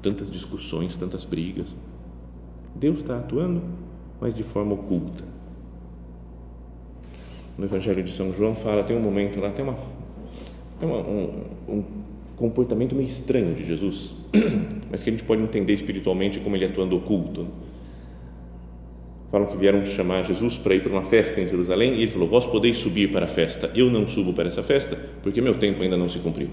tantas 0.00 0.30
discussões, 0.30 0.94
tantas 0.94 1.24
brigas. 1.24 1.76
Deus 2.76 3.00
está 3.00 3.18
atuando, 3.18 3.60
mas 4.20 4.32
de 4.32 4.44
forma 4.44 4.74
oculta. 4.74 5.33
No 7.56 7.66
Evangelho 7.66 8.02
de 8.02 8.10
São 8.10 8.32
João 8.32 8.54
fala, 8.54 8.82
tem 8.82 8.96
um 8.96 9.00
momento 9.00 9.40
lá, 9.40 9.50
tem 9.50 9.64
uma, 9.64 9.76
tem 10.80 10.88
uma 10.88 10.98
um, 10.98 11.44
um 11.68 11.84
comportamento 12.36 12.94
meio 12.96 13.08
estranho 13.08 13.54
de 13.54 13.64
Jesus, 13.64 14.14
mas 14.90 15.02
que 15.02 15.10
a 15.10 15.12
gente 15.12 15.22
pode 15.22 15.42
entender 15.42 15.72
espiritualmente 15.72 16.40
como 16.40 16.56
ele 16.56 16.64
atuando 16.64 16.96
oculto. 16.96 17.46
Falam 19.30 19.46
que 19.48 19.56
vieram 19.56 19.84
chamar 19.86 20.24
Jesus 20.24 20.58
para 20.58 20.74
ir 20.74 20.82
para 20.82 20.92
uma 20.92 21.04
festa 21.04 21.40
em 21.40 21.46
Jerusalém 21.46 21.94
e 21.94 22.02
ele 22.02 22.10
falou: 22.10 22.28
Vós 22.28 22.44
podeis 22.46 22.76
subir 22.78 23.10
para 23.10 23.24
a 23.24 23.28
festa, 23.28 23.70
eu 23.74 23.90
não 23.90 24.06
subo 24.06 24.32
para 24.32 24.48
essa 24.48 24.62
festa 24.62 24.96
porque 25.22 25.40
meu 25.40 25.58
tempo 25.58 25.82
ainda 25.82 25.96
não 25.96 26.08
se 26.08 26.18
cumpriu. 26.18 26.48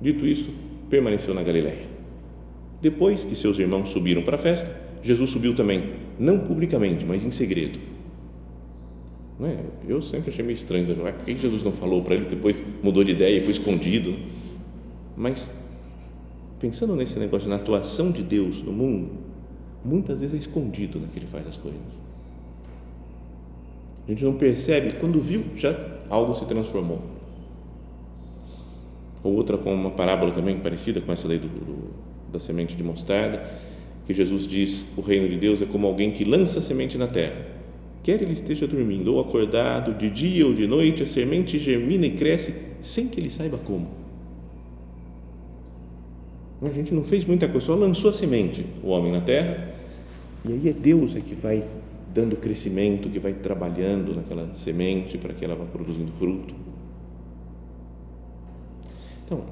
Dito 0.00 0.26
isso, 0.26 0.50
permaneceu 0.90 1.34
na 1.34 1.42
Galiléia. 1.42 1.86
Depois 2.82 3.24
que 3.24 3.34
seus 3.34 3.58
irmãos 3.58 3.88
subiram 3.88 4.22
para 4.22 4.36
a 4.36 4.38
festa, 4.38 4.70
Jesus 5.02 5.30
subiu 5.30 5.54
também, 5.54 5.90
não 6.18 6.38
publicamente, 6.38 7.04
mas 7.06 7.24
em 7.24 7.30
segredo. 7.30 7.95
Não 9.38 9.46
é? 9.46 9.58
Eu 9.86 10.00
sempre 10.00 10.30
achei 10.30 10.44
meio 10.44 10.54
estranho, 10.54 10.86
por 10.86 11.12
que 11.24 11.36
Jesus 11.36 11.62
não 11.62 11.72
falou 11.72 12.02
para 12.02 12.14
eles, 12.14 12.28
depois 12.28 12.62
mudou 12.82 13.04
de 13.04 13.12
ideia 13.12 13.36
e 13.36 13.40
foi 13.40 13.52
escondido? 13.52 14.16
Mas, 15.16 15.50
pensando 16.58 16.96
nesse 16.96 17.18
negócio, 17.18 17.48
na 17.48 17.56
atuação 17.56 18.10
de 18.10 18.22
Deus 18.22 18.62
no 18.62 18.72
mundo, 18.72 19.10
muitas 19.84 20.20
vezes 20.20 20.34
é 20.34 20.38
escondido 20.38 20.98
né, 20.98 21.08
que 21.12 21.18
Ele 21.18 21.26
faz 21.26 21.46
as 21.46 21.56
coisas. 21.56 21.80
A 24.06 24.10
gente 24.10 24.24
não 24.24 24.34
percebe, 24.34 24.92
quando 24.98 25.20
viu, 25.20 25.44
já 25.56 25.76
algo 26.08 26.34
se 26.34 26.46
transformou. 26.46 27.02
Ou 29.22 29.34
outra 29.34 29.58
com 29.58 29.74
uma 29.74 29.90
parábola 29.90 30.32
também 30.32 30.60
parecida 30.60 31.00
com 31.00 31.12
essa 31.12 31.26
daí 31.26 31.38
do, 31.38 31.48
do, 31.48 31.90
da 32.32 32.38
semente 32.38 32.76
de 32.76 32.84
mostarda, 32.84 33.50
que 34.06 34.14
Jesus 34.14 34.46
diz: 34.46 34.96
o 34.96 35.00
reino 35.00 35.28
de 35.28 35.36
Deus 35.36 35.60
é 35.60 35.66
como 35.66 35.86
alguém 35.86 36.12
que 36.12 36.24
lança 36.24 36.60
semente 36.60 36.96
na 36.96 37.08
terra. 37.08 37.55
Quer 38.06 38.22
ele 38.22 38.32
esteja 38.32 38.66
dormindo 38.66 39.12
ou 39.12 39.20
acordado, 39.20 39.92
de 39.98 40.08
dia 40.08 40.46
ou 40.46 40.54
de 40.54 40.66
noite, 40.66 41.02
a 41.02 41.06
semente 41.06 41.58
germina 41.58 42.06
e 42.06 42.12
cresce 42.12 42.54
sem 42.80 43.08
que 43.08 43.20
ele 43.20 43.28
saiba 43.28 43.58
como 43.58 44.06
a 46.62 46.72
gente 46.72 46.94
não 46.94 47.04
fez 47.04 47.24
muita 47.24 47.48
coisa, 47.48 47.66
só 47.66 47.74
lançou 47.74 48.10
a 48.10 48.14
semente, 48.14 48.66
o 48.82 48.88
homem 48.88 49.12
na 49.12 49.20
terra, 49.20 49.74
e 50.44 50.52
aí 50.52 50.68
é 50.68 50.72
Deus 50.72 51.14
é 51.14 51.20
que 51.20 51.34
vai 51.34 51.62
dando 52.14 52.36
crescimento, 52.36 53.10
que 53.10 53.18
vai 53.18 53.34
trabalhando 53.34 54.14
naquela 54.14 54.54
semente 54.54 55.18
para 55.18 55.34
que 55.34 55.44
ela 55.44 55.54
vá 55.54 55.64
produzindo 55.66 56.12
fruto. 56.12 56.54
Então, 59.24 59.44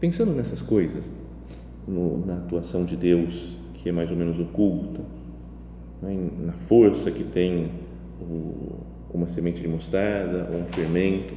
pensando 0.00 0.32
nessas 0.32 0.60
coisas, 0.60 1.04
no, 1.86 2.24
na 2.26 2.38
atuação 2.38 2.84
de 2.84 2.96
Deus, 2.96 3.56
que 3.74 3.88
é 3.88 3.92
mais 3.92 4.10
ou 4.10 4.16
menos 4.16 4.40
oculta, 4.40 5.02
né, 6.04 6.30
na 6.38 6.52
força 6.52 7.10
que 7.10 7.24
tem 7.24 7.70
uma 9.12 9.26
semente 9.26 9.62
de 9.62 9.68
mostarda 9.68 10.50
ou 10.52 10.60
um 10.60 10.66
fermento, 10.66 11.34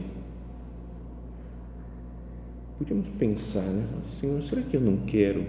podíamos 2.77 3.07
pensar, 3.09 3.61
né? 3.61 3.87
Senhor, 4.11 4.41
será 4.43 4.61
que 4.61 4.75
eu 4.75 4.81
não 4.81 4.97
quero 4.97 5.45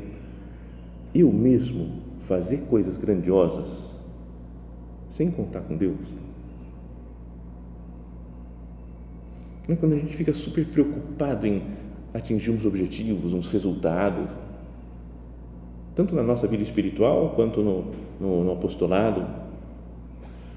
eu 1.15 1.33
mesmo 1.33 2.03
fazer 2.19 2.67
coisas 2.69 2.97
grandiosas 2.97 3.99
sem 5.09 5.31
contar 5.31 5.63
com 5.63 5.77
Deus? 5.77 5.99
Não 9.67 9.75
é 9.75 9.79
quando 9.79 9.95
a 9.95 9.99
gente 9.99 10.17
fica 10.17 10.33
super 10.33 10.65
preocupado 10.67 11.47
em 11.47 11.63
atingir 12.15 12.51
uns 12.51 12.65
objetivos, 12.65 13.33
uns 13.33 13.49
resultados, 13.49 14.31
tanto 15.99 16.15
na 16.15 16.23
nossa 16.23 16.47
vida 16.47 16.63
espiritual 16.63 17.33
quanto 17.35 17.61
no, 17.61 17.85
no, 18.21 18.45
no 18.45 18.53
apostolado. 18.53 19.27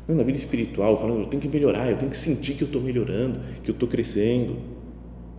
Na 0.07 0.21
vida 0.21 0.37
espiritual, 0.37 0.95
falando, 0.95 1.21
eu 1.21 1.25
tenho 1.25 1.41
que 1.41 1.47
melhorar, 1.47 1.89
eu 1.89 1.97
tenho 1.97 2.11
que 2.11 2.17
sentir 2.17 2.53
que 2.53 2.61
eu 2.61 2.67
estou 2.67 2.79
melhorando, 2.79 3.39
que 3.63 3.71
eu 3.71 3.73
estou 3.73 3.89
crescendo 3.89 4.55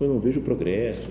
eu 0.01 0.09
não 0.09 0.19
vejo 0.19 0.41
progresso. 0.41 1.09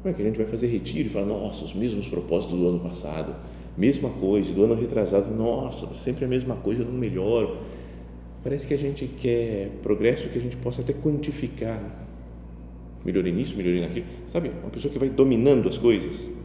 Como 0.00 0.12
é 0.12 0.16
que 0.16 0.22
a 0.22 0.24
gente 0.24 0.36
vai 0.36 0.46
fazer 0.46 0.68
retiro 0.68 1.08
e 1.08 1.10
fala, 1.10 1.26
nossa, 1.26 1.64
os 1.64 1.74
mesmos 1.74 2.06
propósitos 2.06 2.56
do 2.56 2.68
ano 2.68 2.78
passado, 2.78 3.34
mesma 3.76 4.08
coisa, 4.08 4.52
do 4.52 4.62
ano 4.62 4.74
retrasado, 4.74 5.34
nossa, 5.34 5.92
sempre 5.94 6.24
a 6.24 6.28
mesma 6.28 6.54
coisa, 6.54 6.82
eu 6.82 6.86
não 6.86 6.94
melhoro. 6.94 7.56
Parece 8.44 8.68
que 8.68 8.74
a 8.74 8.78
gente 8.78 9.06
quer 9.06 9.70
progresso 9.82 10.28
que 10.28 10.38
a 10.38 10.40
gente 10.40 10.56
possa 10.56 10.82
até 10.82 10.92
quantificar. 10.92 11.82
Melhorei 13.04 13.32
nisso, 13.32 13.56
melhorei 13.56 13.80
naquilo. 13.80 14.06
Sabe, 14.28 14.52
uma 14.62 14.70
pessoa 14.70 14.92
que 14.92 14.98
vai 14.98 15.08
dominando 15.08 15.68
as 15.68 15.78
coisas 15.78 16.35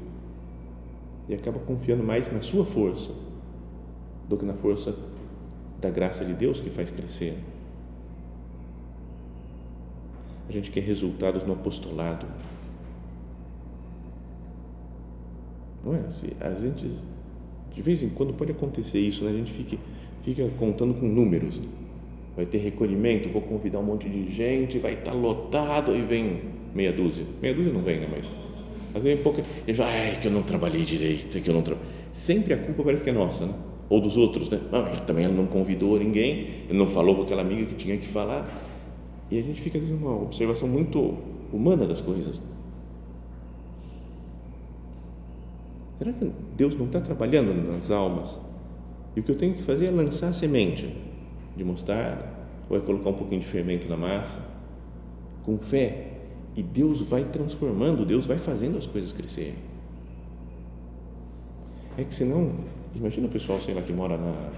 e 1.31 1.33
acaba 1.33 1.57
confiando 1.57 2.03
mais 2.03 2.31
na 2.31 2.43
sua 2.43 2.63
força 2.63 3.11
do 4.29 4.37
que 4.37 4.45
na 4.45 4.53
força 4.53 4.95
da 5.79 5.89
graça 5.89 6.23
de 6.23 6.33
Deus 6.33 6.61
que 6.61 6.69
faz 6.69 6.91
crescer 6.91 7.35
a 10.51 10.53
gente 10.53 10.69
quer 10.69 10.81
resultados 10.81 11.45
no 11.45 11.53
apostolado. 11.53 12.25
Não 15.83 15.95
é 15.95 15.99
assim? 15.99 16.31
A 16.41 16.53
gente, 16.53 16.91
de 17.73 17.81
vez 17.81 18.03
em 18.03 18.09
quando, 18.09 18.33
pode 18.33 18.51
acontecer 18.51 18.99
isso, 18.99 19.23
né? 19.23 19.31
a 19.31 19.33
gente 19.33 19.51
fica, 19.51 19.77
fica 20.23 20.47
contando 20.57 20.93
com 20.93 21.07
números. 21.07 21.61
Vai 22.35 22.45
ter 22.45 22.57
recolhimento, 22.57 23.29
vou 23.29 23.41
convidar 23.41 23.79
um 23.79 23.83
monte 23.83 24.09
de 24.09 24.29
gente, 24.29 24.77
vai 24.77 24.93
estar 24.93 25.13
lotado, 25.13 25.95
e 25.95 26.01
vem 26.01 26.41
meia 26.75 26.91
dúzia. 26.91 27.25
Meia 27.41 27.53
dúzia 27.53 27.71
não 27.71 27.81
vem, 27.81 28.01
né? 28.01 28.07
Mas 28.11 28.29
às 28.93 29.03
vezes 29.03 29.23
pouca. 29.23 29.43
Ele 29.67 29.75
fala, 29.75 29.91
é 29.91 30.15
que 30.15 30.27
eu 30.27 30.31
não 30.31 30.43
trabalhei 30.43 30.83
direito, 30.83 31.39
que 31.39 31.49
eu 31.49 31.53
não. 31.53 31.63
Sempre 32.11 32.53
a 32.53 32.57
culpa 32.57 32.83
parece 32.83 33.03
que 33.03 33.09
é 33.09 33.13
nossa, 33.13 33.45
né? 33.45 33.53
Ou 33.89 33.99
dos 33.99 34.17
outros, 34.17 34.49
né? 34.49 34.59
Não, 34.71 34.87
ele 34.87 35.01
também 35.01 35.27
não 35.27 35.47
convidou 35.47 35.97
ninguém, 35.97 36.65
ele 36.69 36.77
não 36.77 36.87
falou 36.87 37.15
com 37.15 37.23
aquela 37.23 37.41
amiga 37.41 37.65
que 37.65 37.75
tinha 37.75 37.97
que 37.97 38.07
falar 38.07 38.47
e 39.29 39.39
a 39.39 39.41
gente 39.41 39.61
fica 39.61 39.79
fazendo 39.79 39.97
uma 39.97 40.21
observação 40.21 40.67
muito 40.67 41.17
humana 41.53 41.85
das 41.85 42.01
coisas. 42.01 42.41
Será 45.97 46.11
que 46.11 46.31
Deus 46.57 46.75
não 46.75 46.87
está 46.87 46.99
trabalhando 46.99 47.53
nas 47.71 47.91
almas? 47.91 48.41
E 49.15 49.19
o 49.19 49.23
que 49.23 49.31
eu 49.31 49.35
tenho 49.35 49.53
que 49.53 49.61
fazer 49.61 49.85
é 49.85 49.91
lançar 49.91 50.29
a 50.29 50.33
semente 50.33 50.93
de 51.55 51.63
mostarda, 51.63 52.27
ou 52.69 52.77
é 52.77 52.79
colocar 52.79 53.09
um 53.09 53.13
pouquinho 53.13 53.41
de 53.41 53.47
fermento 53.47 53.87
na 53.87 53.95
massa, 53.95 54.39
com 55.43 55.57
fé, 55.57 56.10
e 56.55 56.61
Deus 56.61 57.01
vai 57.01 57.23
transformando, 57.23 58.05
Deus 58.05 58.25
vai 58.25 58.37
fazendo 58.37 58.77
as 58.77 58.85
coisas 58.85 59.13
crescerem. 59.13 59.55
É 61.97 62.03
que 62.03 62.13
senão, 62.13 62.53
imagina 62.95 63.27
o 63.27 63.29
pessoal, 63.29 63.59
sei 63.59 63.73
lá, 63.73 63.81
que 63.81 63.93
mora 63.93 64.17
na, 64.17 64.49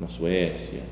na 0.00 0.08
Suécia, 0.08 0.82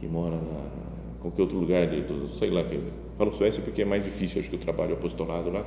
que 0.00 0.06
mora 0.06 0.36
na, 0.36 0.88
qualquer 1.20 1.42
outro 1.42 1.58
lugar, 1.58 1.88
de, 1.88 2.02
do, 2.02 2.36
sei 2.38 2.50
lá, 2.50 2.64
que, 2.64 2.80
falo 3.16 3.32
Suécia 3.32 3.62
porque 3.62 3.82
é 3.82 3.84
mais 3.84 4.02
difícil, 4.02 4.40
acho 4.40 4.50
que 4.50 4.56
o 4.56 4.60
trabalho 4.60 4.94
apostolado 4.94 5.50
lá, 5.50 5.64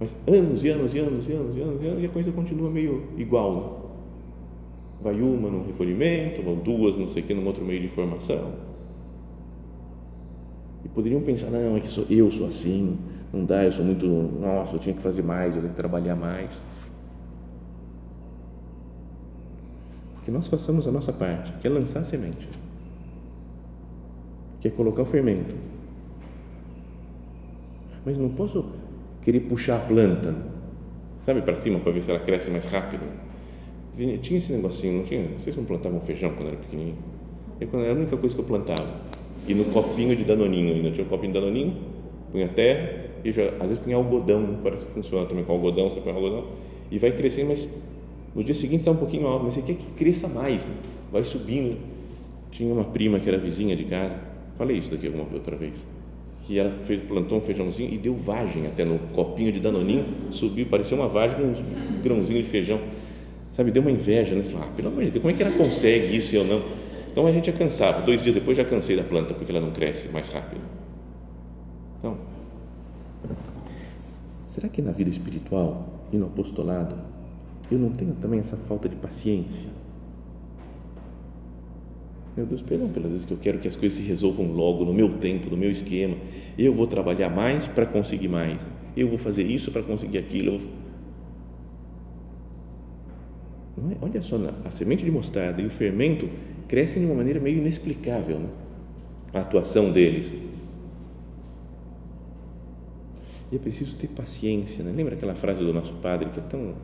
mas 0.00 0.14
anos 0.26 0.62
e 0.62 0.68
anos 0.68 0.94
e 0.94 0.98
anos 0.98 1.28
e 1.28 1.32
anos 1.32 1.56
e 1.56 1.60
anos 1.60 1.82
e, 1.82 1.86
anos, 1.86 2.02
e 2.02 2.06
a 2.06 2.08
coisa 2.08 2.32
continua 2.32 2.70
meio 2.70 3.08
igual, 3.16 3.54
né? 3.54 3.88
vai 5.00 5.20
uma 5.20 5.48
no 5.48 5.64
recolhimento, 5.64 6.42
ou 6.46 6.56
duas, 6.56 6.96
não 6.96 7.08
sei 7.08 7.22
o 7.22 7.26
que, 7.26 7.34
num 7.34 7.46
outro 7.46 7.64
meio 7.64 7.80
de 7.80 7.88
formação, 7.88 8.52
e 10.84 10.88
poderiam 10.88 11.20
pensar, 11.20 11.50
não, 11.50 11.76
é 11.76 11.80
que 11.80 11.86
sou, 11.86 12.04
eu 12.10 12.30
sou 12.30 12.46
assim, 12.46 12.98
não 13.32 13.44
dá, 13.44 13.64
eu 13.64 13.72
sou 13.72 13.84
muito, 13.84 14.06
nossa, 14.06 14.76
eu 14.76 14.78
tinha 14.78 14.94
que 14.94 15.02
fazer 15.02 15.22
mais, 15.22 15.54
eu 15.54 15.60
tenho 15.60 15.74
que 15.74 15.78
trabalhar 15.78 16.16
mais, 16.16 16.50
que 20.24 20.30
nós 20.30 20.48
façamos 20.48 20.86
a 20.86 20.90
nossa 20.90 21.12
parte, 21.12 21.52
que 21.60 21.66
é 21.66 21.70
lançar 21.70 22.00
a 22.00 22.04
semente, 22.04 22.48
que 24.60 24.68
é 24.68 24.70
colocar 24.70 25.02
o 25.02 25.06
fermento. 25.06 25.54
Mas 28.04 28.16
não 28.16 28.30
posso 28.30 28.64
querer 29.22 29.40
puxar 29.40 29.76
a 29.76 29.80
planta, 29.80 30.34
sabe, 31.20 31.42
para 31.42 31.56
cima 31.56 31.78
para 31.80 31.92
ver 31.92 32.00
se 32.00 32.10
ela 32.10 32.20
cresce 32.20 32.50
mais 32.50 32.66
rápido. 32.66 33.02
Tinha 33.96 34.38
esse 34.38 34.52
negocinho, 34.52 34.98
não 34.98 35.04
tinha? 35.04 35.28
Vocês 35.36 35.56
não 35.56 35.64
plantavam 35.64 36.00
feijão 36.00 36.32
quando 36.34 36.48
era 36.48 36.56
pequenininho? 36.56 36.96
Eu, 37.60 37.68
quando 37.68 37.82
era 37.84 37.92
a 37.92 37.96
única 37.96 38.16
coisa 38.16 38.34
que 38.34 38.40
eu 38.40 38.46
plantava. 38.46 38.86
e 39.46 39.54
no 39.54 39.66
copinho 39.66 40.14
de 40.14 40.24
danoninho 40.24 40.74
ainda 40.74 40.92
tinha 40.92 41.04
um 41.04 41.08
copinho 41.08 41.32
de 41.32 41.40
danoninho 41.40 41.76
punha 42.30 42.48
terra 42.48 43.07
e 43.24 43.32
já, 43.32 43.48
às 43.60 43.68
vezes 43.68 43.78
punha 43.78 43.96
algodão 43.96 44.58
parece 44.62 44.86
que 44.86 44.92
funciona 44.92 45.26
também 45.26 45.44
com 45.44 45.52
algodão 45.52 45.88
você 45.88 46.00
põe 46.00 46.12
algodão 46.12 46.44
e 46.90 46.98
vai 46.98 47.12
crescendo 47.12 47.48
mas 47.48 47.68
no 48.34 48.44
dia 48.44 48.54
seguinte 48.54 48.80
está 48.80 48.90
um 48.90 48.96
pouquinho 48.96 49.26
alto 49.26 49.44
mas 49.44 49.54
você 49.54 49.62
quer 49.62 49.74
que 49.74 49.86
cresça 49.92 50.28
mais 50.28 50.66
né? 50.66 50.74
vai 51.12 51.24
subindo 51.24 51.78
tinha 52.50 52.72
uma 52.72 52.84
prima 52.84 53.18
que 53.18 53.28
era 53.28 53.38
vizinha 53.38 53.76
de 53.76 53.84
casa 53.84 54.18
falei 54.56 54.78
isso 54.78 54.90
daqui 54.90 55.06
alguma 55.06 55.26
outra 55.32 55.56
vez 55.56 55.86
que 56.46 56.58
ela 56.58 56.82
fez, 56.82 57.02
plantou 57.02 57.38
um 57.38 57.40
feijãozinho 57.40 57.92
e 57.92 57.98
deu 57.98 58.14
vagem 58.14 58.66
até 58.66 58.84
no 58.84 58.98
copinho 59.12 59.52
de 59.52 59.60
danoninho 59.60 60.04
subiu, 60.30 60.66
parecia 60.66 60.96
uma 60.96 61.08
vagem 61.08 61.36
com 61.36 61.44
um 61.44 62.02
grãozinho 62.02 62.42
de 62.42 62.48
feijão 62.48 62.80
sabe, 63.58 63.72
deu 63.72 63.82
uma 63.82 63.90
inveja, 63.90 64.36
né? 64.36 64.42
Falei, 64.44 64.68
ah, 64.68 64.72
pelo 64.76 64.88
amor 64.88 65.04
de 65.04 65.10
Deus, 65.10 65.22
como 65.22 65.34
é 65.34 65.36
que 65.36 65.42
ela 65.42 65.52
consegue 65.56 66.16
isso 66.16 66.34
e 66.34 66.38
eu 66.38 66.44
não? 66.44 66.62
Então 67.10 67.26
a 67.26 67.32
gente 67.32 67.50
é 67.50 67.52
cansado. 67.52 68.04
Dois 68.04 68.22
dias 68.22 68.34
depois 68.34 68.56
já 68.56 68.64
cansei 68.64 68.96
da 68.96 69.02
planta 69.02 69.34
porque 69.34 69.50
ela 69.50 69.60
não 69.60 69.72
cresce 69.72 70.10
mais 70.10 70.28
rápido. 70.28 70.60
Então, 71.98 72.16
será 74.58 74.68
que 74.68 74.82
na 74.82 74.90
vida 74.90 75.08
espiritual 75.08 75.86
e 76.12 76.16
no 76.16 76.26
apostolado 76.26 76.96
eu 77.70 77.78
não 77.78 77.90
tenho 77.90 78.14
também 78.14 78.40
essa 78.40 78.56
falta 78.56 78.88
de 78.88 78.96
paciência? 78.96 79.68
Meu 82.36 82.44
Deus, 82.44 82.60
perdão 82.62 82.88
pelas 82.88 83.12
vezes 83.12 83.24
que 83.24 83.32
eu 83.32 83.38
quero 83.38 83.60
que 83.60 83.68
as 83.68 83.76
coisas 83.76 83.98
se 83.98 84.04
resolvam 84.04 84.52
logo, 84.52 84.84
no 84.84 84.92
meu 84.92 85.16
tempo, 85.18 85.48
no 85.48 85.56
meu 85.56 85.70
esquema. 85.70 86.16
Eu 86.58 86.74
vou 86.74 86.88
trabalhar 86.88 87.30
mais 87.30 87.68
para 87.68 87.86
conseguir 87.86 88.28
mais. 88.28 88.66
Eu 88.96 89.08
vou 89.08 89.18
fazer 89.18 89.44
isso 89.44 89.70
para 89.70 89.82
conseguir 89.82 90.18
aquilo. 90.18 90.60
É? 93.92 93.96
Olha 94.00 94.22
só, 94.22 94.38
a 94.64 94.70
semente 94.70 95.04
de 95.04 95.10
mostarda 95.10 95.62
e 95.62 95.66
o 95.66 95.70
fermento 95.70 96.28
crescem 96.66 97.02
de 97.02 97.06
uma 97.06 97.16
maneira 97.16 97.38
meio 97.38 97.58
inexplicável, 97.58 98.40
né? 98.40 98.48
a 99.34 99.40
atuação 99.40 99.92
deles. 99.92 100.34
E 103.50 103.56
é 103.56 103.58
preciso 103.58 103.96
ter 103.96 104.08
paciência, 104.08 104.84
né? 104.84 104.92
Lembra 104.94 105.14
aquela 105.14 105.34
frase 105.34 105.64
do 105.64 105.72
nosso 105.72 105.94
padre 105.94 106.28
que 106.30 106.38
é 106.38 106.42
tão, 106.42 106.74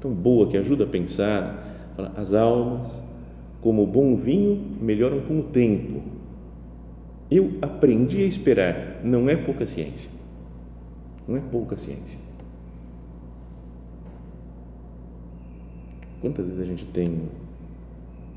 tão 0.00 0.12
boa, 0.12 0.48
que 0.48 0.56
ajuda 0.56 0.84
a 0.84 0.86
pensar? 0.86 1.92
Fala, 1.96 2.12
as 2.16 2.32
almas, 2.32 3.02
como 3.60 3.86
bom 3.86 4.16
vinho, 4.16 4.76
melhoram 4.80 5.20
com 5.20 5.40
o 5.40 5.42
tempo. 5.42 6.02
Eu 7.30 7.58
aprendi 7.60 8.22
a 8.22 8.26
esperar, 8.26 9.00
não 9.04 9.28
é 9.28 9.36
pouca 9.36 9.66
ciência. 9.66 10.10
Não 11.26 11.36
é 11.36 11.40
pouca 11.40 11.76
ciência. 11.76 12.18
Quantas 16.20 16.46
vezes 16.46 16.60
a 16.60 16.64
gente 16.64 16.86
tem 16.86 17.28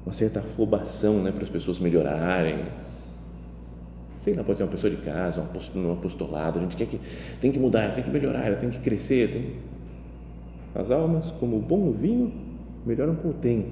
uma 0.05 0.11
certa 0.11 0.39
afobação 0.39 1.21
né, 1.21 1.31
para 1.31 1.43
as 1.43 1.49
pessoas 1.49 1.79
melhorarem? 1.79 2.65
Sei 4.27 4.33
lá, 4.33 4.43
pode 4.43 4.57
ser 4.57 4.65
uma 4.65 4.69
pessoa 4.69 4.91
de 4.91 4.97
casa, 4.97 5.41
um 5.73 5.93
apostolado, 5.93 6.59
a 6.59 6.61
gente 6.63 6.75
quer 6.75 6.85
que, 6.85 6.99
tem 7.39 7.49
que 7.49 7.57
mudar, 7.57 7.95
tem 7.95 8.03
que 8.03 8.09
melhorar, 8.09 8.57
tem 8.57 8.69
que 8.69 8.79
crescer. 8.79 9.31
Tem... 9.31 9.53
As 10.75 10.91
almas, 10.91 11.31
como 11.31 11.57
bom 11.61 11.93
vinho, 11.93 12.33
melhoram 12.85 13.15
com 13.15 13.29
o 13.29 13.33
tempo. 13.33 13.69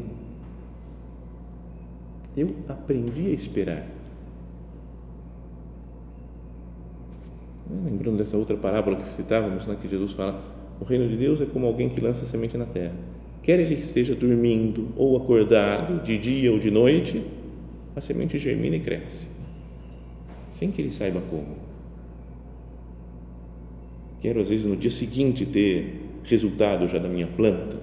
Eu 2.38 2.56
aprendi 2.70 3.28
a 3.28 3.32
esperar. 3.32 3.86
Lembrando 7.84 8.20
dessa 8.20 8.38
outra 8.38 8.56
parábola 8.56 8.96
que 8.96 9.14
citávamos, 9.14 9.68
né, 9.68 9.76
que 9.82 9.90
Jesus 9.90 10.14
fala: 10.14 10.42
o 10.80 10.86
reino 10.86 11.06
de 11.10 11.18
Deus 11.18 11.42
é 11.42 11.46
como 11.46 11.66
alguém 11.68 11.90
que 11.90 12.00
lança 12.00 12.26
semente 12.26 12.58
na 12.58 12.66
terra 12.66 12.96
quer 13.44 13.60
ele 13.60 13.76
esteja 13.76 14.16
dormindo 14.16 14.88
ou 14.96 15.18
acordado, 15.18 16.02
de 16.02 16.18
dia 16.18 16.52
ou 16.52 16.58
de 16.58 16.72
noite, 16.72 17.24
a 17.96 18.02
semente 18.02 18.40
germina 18.40 18.76
e 18.76 18.80
cresce, 18.80 19.28
sem 20.56 20.72
que 20.72 20.82
ele 20.82 20.92
saiba 20.92 21.22
como. 21.22 21.58
Quero, 24.22 24.42
às 24.42 24.50
vezes, 24.50 24.66
no 24.66 24.76
dia 24.76 24.90
seguinte 24.90 25.46
ter 25.46 26.02
resultado 26.24 26.88
já 26.88 26.98
da 26.98 27.10
minha 27.10 27.28
planta, 27.28 27.78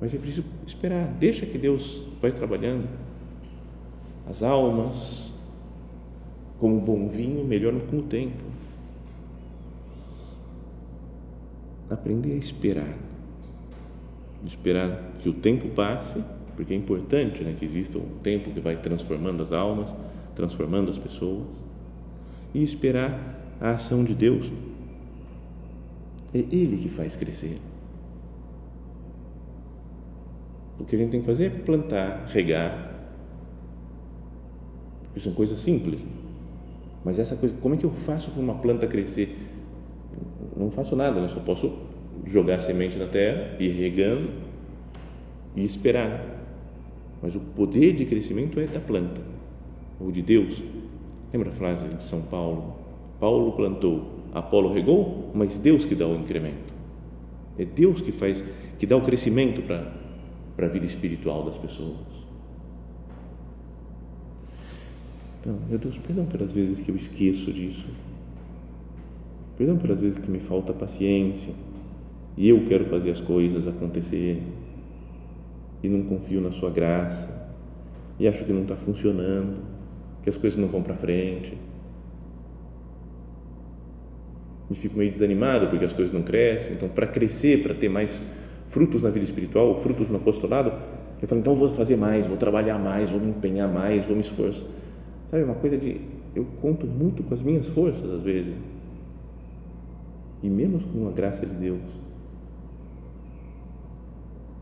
mas 0.00 0.12
é 0.12 0.18
preciso 0.18 0.44
esperar, 0.66 1.06
deixa 1.18 1.46
que 1.46 1.56
Deus 1.56 2.04
vai 2.20 2.32
trabalhando. 2.32 2.88
As 4.28 4.42
almas, 4.42 5.34
como 6.58 6.80
bom 6.80 7.08
vinho, 7.08 7.44
melhoram 7.44 7.80
com 7.80 7.98
o 7.98 8.02
tempo. 8.02 8.42
Aprender 11.88 12.32
a 12.32 12.36
esperar 12.36 12.98
esperar 14.46 15.14
que 15.18 15.28
o 15.28 15.32
tempo 15.32 15.68
passe, 15.70 16.22
porque 16.56 16.74
é 16.74 16.76
importante 16.76 17.42
né, 17.42 17.54
que 17.58 17.64
exista 17.64 17.98
um 17.98 18.18
tempo 18.22 18.50
que 18.50 18.60
vai 18.60 18.76
transformando 18.76 19.42
as 19.42 19.52
almas, 19.52 19.92
transformando 20.34 20.90
as 20.90 20.98
pessoas, 20.98 21.46
e 22.52 22.62
esperar 22.62 23.56
a 23.60 23.72
ação 23.72 24.04
de 24.04 24.14
Deus. 24.14 24.50
É 26.32 26.38
Ele 26.38 26.78
que 26.78 26.88
faz 26.88 27.16
crescer. 27.16 27.58
O 30.78 30.84
que 30.84 30.96
a 30.96 30.98
gente 30.98 31.10
tem 31.10 31.20
que 31.20 31.26
fazer 31.26 31.46
é 31.46 31.50
plantar, 31.50 32.26
regar, 32.28 32.94
porque 35.14 35.20
são 35.20 35.32
coisas 35.32 35.60
simples. 35.60 36.04
Mas 37.04 37.20
essa 37.20 37.36
coisa, 37.36 37.54
como 37.60 37.76
é 37.76 37.78
que 37.78 37.84
eu 37.84 37.90
faço 37.90 38.32
para 38.32 38.42
uma 38.42 38.56
planta 38.56 38.86
crescer? 38.88 39.38
Não 40.56 40.70
faço 40.72 40.96
nada, 40.96 41.20
eu 41.20 41.28
só 41.28 41.38
posso 41.38 41.72
jogar 42.26 42.58
semente 42.58 42.98
na 42.98 43.06
terra, 43.06 43.56
ir 43.60 43.70
regando 43.70 44.32
e 45.54 45.62
esperar. 45.62 46.24
Mas 47.22 47.36
o 47.36 47.40
poder 47.40 47.94
de 47.94 48.04
crescimento 48.06 48.58
é 48.58 48.66
da 48.66 48.80
planta, 48.80 49.20
ou 50.04 50.12
de 50.12 50.22
Deus. 50.22 50.62
Lembra 51.32 51.48
a 51.48 51.52
frase 51.52 51.88
de 51.88 52.02
São 52.02 52.22
Paulo? 52.22 52.76
Paulo 53.18 53.52
plantou, 53.52 54.20
Apolo 54.32 54.72
regou, 54.72 55.30
mas 55.34 55.58
Deus 55.58 55.84
que 55.84 55.94
dá 55.94 56.06
o 56.06 56.16
incremento. 56.16 56.74
É 57.58 57.64
Deus 57.64 58.00
que 58.00 58.12
faz, 58.12 58.44
que 58.78 58.86
dá 58.86 58.96
o 58.96 59.02
crescimento 59.02 59.62
para, 59.62 59.92
para 60.56 60.66
a 60.66 60.68
vida 60.68 60.84
espiritual 60.84 61.44
das 61.44 61.56
pessoas. 61.56 61.96
Então, 65.40 65.58
meu 65.68 65.78
Deus, 65.78 65.96
perdão 65.98 66.26
pelas 66.26 66.52
vezes 66.52 66.80
que 66.80 66.90
eu 66.90 66.96
esqueço 66.96 67.52
disso. 67.52 67.88
Perdão 69.56 69.76
pelas 69.76 70.00
vezes 70.00 70.18
que 70.18 70.30
me 70.30 70.40
falta 70.40 70.72
paciência 70.72 71.54
e 72.36 72.48
eu 72.48 72.64
quero 72.66 72.86
fazer 72.86 73.10
as 73.10 73.20
coisas 73.20 73.68
acontecerem 73.68 74.42
e 75.82 75.88
não 75.88 76.02
confio 76.04 76.40
na 76.40 76.50
sua 76.50 76.70
graça 76.70 77.52
e 78.18 78.26
acho 78.26 78.44
que 78.44 78.52
não 78.52 78.62
está 78.62 78.76
funcionando, 78.76 79.73
que 80.24 80.30
as 80.30 80.38
coisas 80.38 80.58
não 80.58 80.66
vão 80.66 80.82
para 80.82 80.94
frente. 80.94 81.56
Me 84.70 84.74
fico 84.74 84.96
meio 84.96 85.10
desanimado 85.10 85.68
porque 85.68 85.84
as 85.84 85.92
coisas 85.92 86.12
não 86.12 86.22
crescem. 86.22 86.74
Então, 86.74 86.88
para 86.88 87.06
crescer, 87.06 87.62
para 87.62 87.74
ter 87.74 87.90
mais 87.90 88.18
frutos 88.66 89.02
na 89.02 89.10
vida 89.10 89.26
espiritual, 89.26 89.78
frutos 89.82 90.08
no 90.08 90.16
apostolado, 90.16 90.72
eu 91.20 91.28
falo, 91.28 91.42
então 91.42 91.54
vou 91.54 91.68
fazer 91.68 91.96
mais, 91.96 92.26
vou 92.26 92.38
trabalhar 92.38 92.78
mais, 92.78 93.12
vou 93.12 93.20
me 93.20 93.30
empenhar 93.30 93.70
mais, 93.70 94.06
vou 94.06 94.16
me 94.16 94.22
esforçar. 94.22 94.66
Sabe, 95.30 95.44
uma 95.44 95.54
coisa 95.56 95.76
de. 95.76 96.00
Eu 96.34 96.46
conto 96.60 96.86
muito 96.86 97.22
com 97.22 97.34
as 97.34 97.42
minhas 97.42 97.68
forças 97.68 98.10
às 98.10 98.22
vezes 98.22 98.54
e 100.42 100.48
menos 100.48 100.86
com 100.86 101.06
a 101.06 101.10
graça 101.10 101.46
de 101.46 101.54
Deus. 101.54 101.80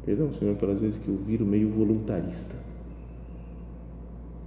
Perdão, 0.04 0.32
Senhor, 0.32 0.56
pelas 0.56 0.80
vezes 0.80 0.98
que 0.98 1.08
eu 1.08 1.16
viro 1.16 1.46
meio 1.46 1.70
voluntarista. 1.70 2.71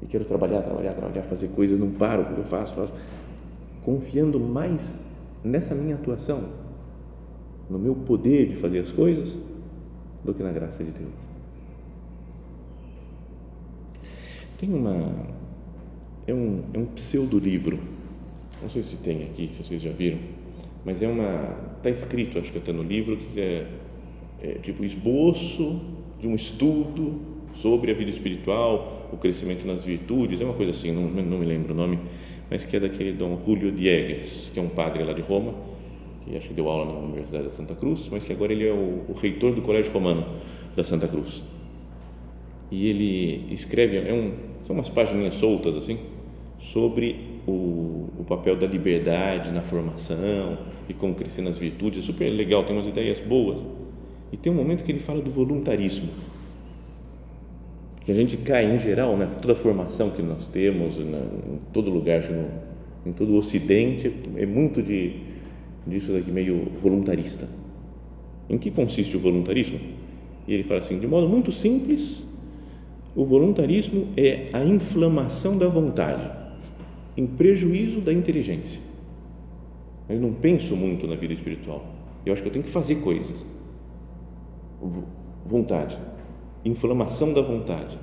E 0.06 0.08
quero 0.08 0.24
trabalhar, 0.24 0.62
trabalhar, 0.62 0.94
trabalhar, 0.94 1.24
fazer 1.24 1.48
coisas, 1.48 1.80
não 1.80 1.90
paro 1.90 2.26
porque 2.26 2.42
eu 2.42 2.46
faço, 2.46 2.76
faço. 2.76 2.94
Confiando 3.82 4.40
mais 4.40 5.00
nessa 5.44 5.74
minha 5.74 5.96
atuação, 5.96 6.44
no 7.68 7.80
meu 7.80 7.96
poder 7.96 8.48
de 8.48 8.56
fazer 8.56 8.78
as 8.78 8.92
coisas, 8.92 9.36
do 10.24 10.32
que 10.32 10.44
na 10.44 10.52
graça 10.52 10.84
de 10.84 10.92
Deus. 10.92 11.10
Tem 14.60 14.72
uma. 14.72 14.94
É 16.28 16.34
um, 16.36 16.64
é 16.72 16.78
um 16.78 16.86
pseudo-livro, 16.86 17.80
não 18.62 18.70
sei 18.70 18.84
se 18.84 19.04
tem 19.04 19.24
aqui, 19.24 19.50
se 19.56 19.64
vocês 19.64 19.82
já 19.82 19.92
viram, 19.92 20.20
mas 20.86 21.02
é 21.02 21.08
uma. 21.08 21.74
Está 21.78 21.90
escrito, 21.90 22.38
acho 22.38 22.52
que 22.52 22.60
até 22.60 22.72
no 22.72 22.84
livro, 22.84 23.18
que 23.18 23.40
é 23.40 23.68
é, 24.46 24.60
tipo 24.60 24.84
esboço 24.84 25.82
de 26.20 26.28
um 26.28 26.36
estudo 26.36 27.20
sobre 27.56 27.92
a 27.92 27.94
vida 27.94 28.12
espiritual, 28.12 28.95
o 29.12 29.18
crescimento 29.18 29.66
nas 29.66 29.84
virtudes, 29.84 30.42
é 30.42 30.46
uma 30.46 30.54
coisa 30.54 30.72
assim, 30.72 30.92
não, 30.92 31.04
não 31.04 31.38
me 31.38 31.46
lembro 31.46 31.74
o 31.74 31.78
nome, 31.78 32.00
mas 32.50 32.66
que 32.66 32.76
é 32.76 32.80
daquele 32.80 33.14
Dom 33.14 33.40
Julio 33.46 33.72
Diegues, 33.72 34.52
que 34.54 34.60
é 34.60 34.62
um 34.62 34.70
padre 34.70 35.04
lá 35.04 35.14
de 35.14 35.22
Roma, 35.22 35.54
que 36.24 36.36
acho 36.36 36.48
que 36.48 36.54
deu 36.54 36.68
aula 36.70 36.86
na 36.86 37.00
Universidade 37.00 37.46
da 37.46 37.52
Santa 37.52 37.76
Cruz, 37.76 38.10
mas 38.12 38.26
que 38.26 38.34
agora 38.34 38.52
ele 38.52 38.68
é 38.68 38.72
o, 38.72 39.06
o 39.10 39.14
reitor 39.14 39.54
do 39.54 39.62
Colégio 39.62 39.92
Romano 39.92 40.26
da 40.76 40.84
Santa 40.84 41.08
Cruz. 41.08 41.44
E 42.72 42.90
ele 42.90 43.54
escreve, 43.54 43.98
é 43.98 44.14
um, 44.14 44.34
são 44.66 44.76
umas 44.76 44.90
páginas 44.90 45.36
soltas 45.36 45.76
assim, 45.76 46.00
sobre 46.58 47.40
o, 47.48 48.10
o 48.18 48.26
papel 48.28 48.56
da 48.56 48.66
liberdade 48.66 49.52
na 49.52 49.62
formação 49.62 50.58
e 50.90 50.94
como 50.94 51.14
crescer 51.14 51.42
nas 51.42 51.60
virtudes, 51.60 52.00
é 52.00 52.02
super 52.02 52.30
legal, 52.30 52.64
tem 52.66 52.76
umas 52.76 52.88
ideias 52.88 53.20
boas 53.20 53.62
e 54.32 54.38
tem 54.38 54.52
um 54.52 54.56
momento 54.56 54.84
que 54.84 54.92
ele 54.92 55.00
fala 55.00 55.22
do 55.22 55.30
voluntarismo. 55.30 56.10
Que 58.06 58.12
a 58.12 58.16
gente 58.16 58.38
cai 58.38 58.66
em 58.76 58.80
geral, 58.80 59.18
né, 59.18 59.28
toda 59.42 59.54
a 59.54 59.56
formação 59.56 60.12
que 60.12 60.22
nós 60.22 60.46
temos 60.46 60.98
na, 60.98 61.18
em 61.18 61.60
todo 61.74 61.90
lugar, 61.90 62.24
em 63.04 63.12
todo 63.12 63.34
o 63.34 63.38
Ocidente, 63.38 64.14
é 64.38 64.46
muito 64.46 64.82
de 64.82 65.22
disso 65.88 66.14
daqui 66.14 66.32
meio 66.32 66.70
voluntarista. 66.80 67.48
Em 68.48 68.60
que 68.60 68.70
consiste 68.70 69.18
o 69.18 69.20
voluntarismo? 69.20 69.80
E 70.48 70.54
ele 70.54 70.64
fala 70.64 70.80
assim, 70.80 71.00
de 71.00 71.08
modo 71.08 71.28
muito 71.28 71.52
simples, 71.52 72.32
o 73.16 73.26
voluntarismo 73.26 74.10
é 74.16 74.50
a 74.54 74.64
inflamação 74.64 75.58
da 75.58 75.68
vontade 75.68 76.30
em 77.18 77.26
prejuízo 77.26 78.02
da 78.02 78.14
inteligência. 78.14 78.82
Eu 80.08 80.20
não 80.20 80.34
penso 80.34 80.76
muito 80.76 81.08
na 81.08 81.16
vida 81.16 81.34
espiritual. 81.34 81.84
Eu 82.24 82.34
acho 82.34 82.42
que 82.44 82.48
eu 82.48 82.54
tenho 82.54 82.66
que 82.66 82.70
fazer 82.70 82.96
coisas. 82.96 83.48
Vontade, 85.44 85.98
inflamação 86.66 87.32
da 87.32 87.42
vontade. 87.42 87.98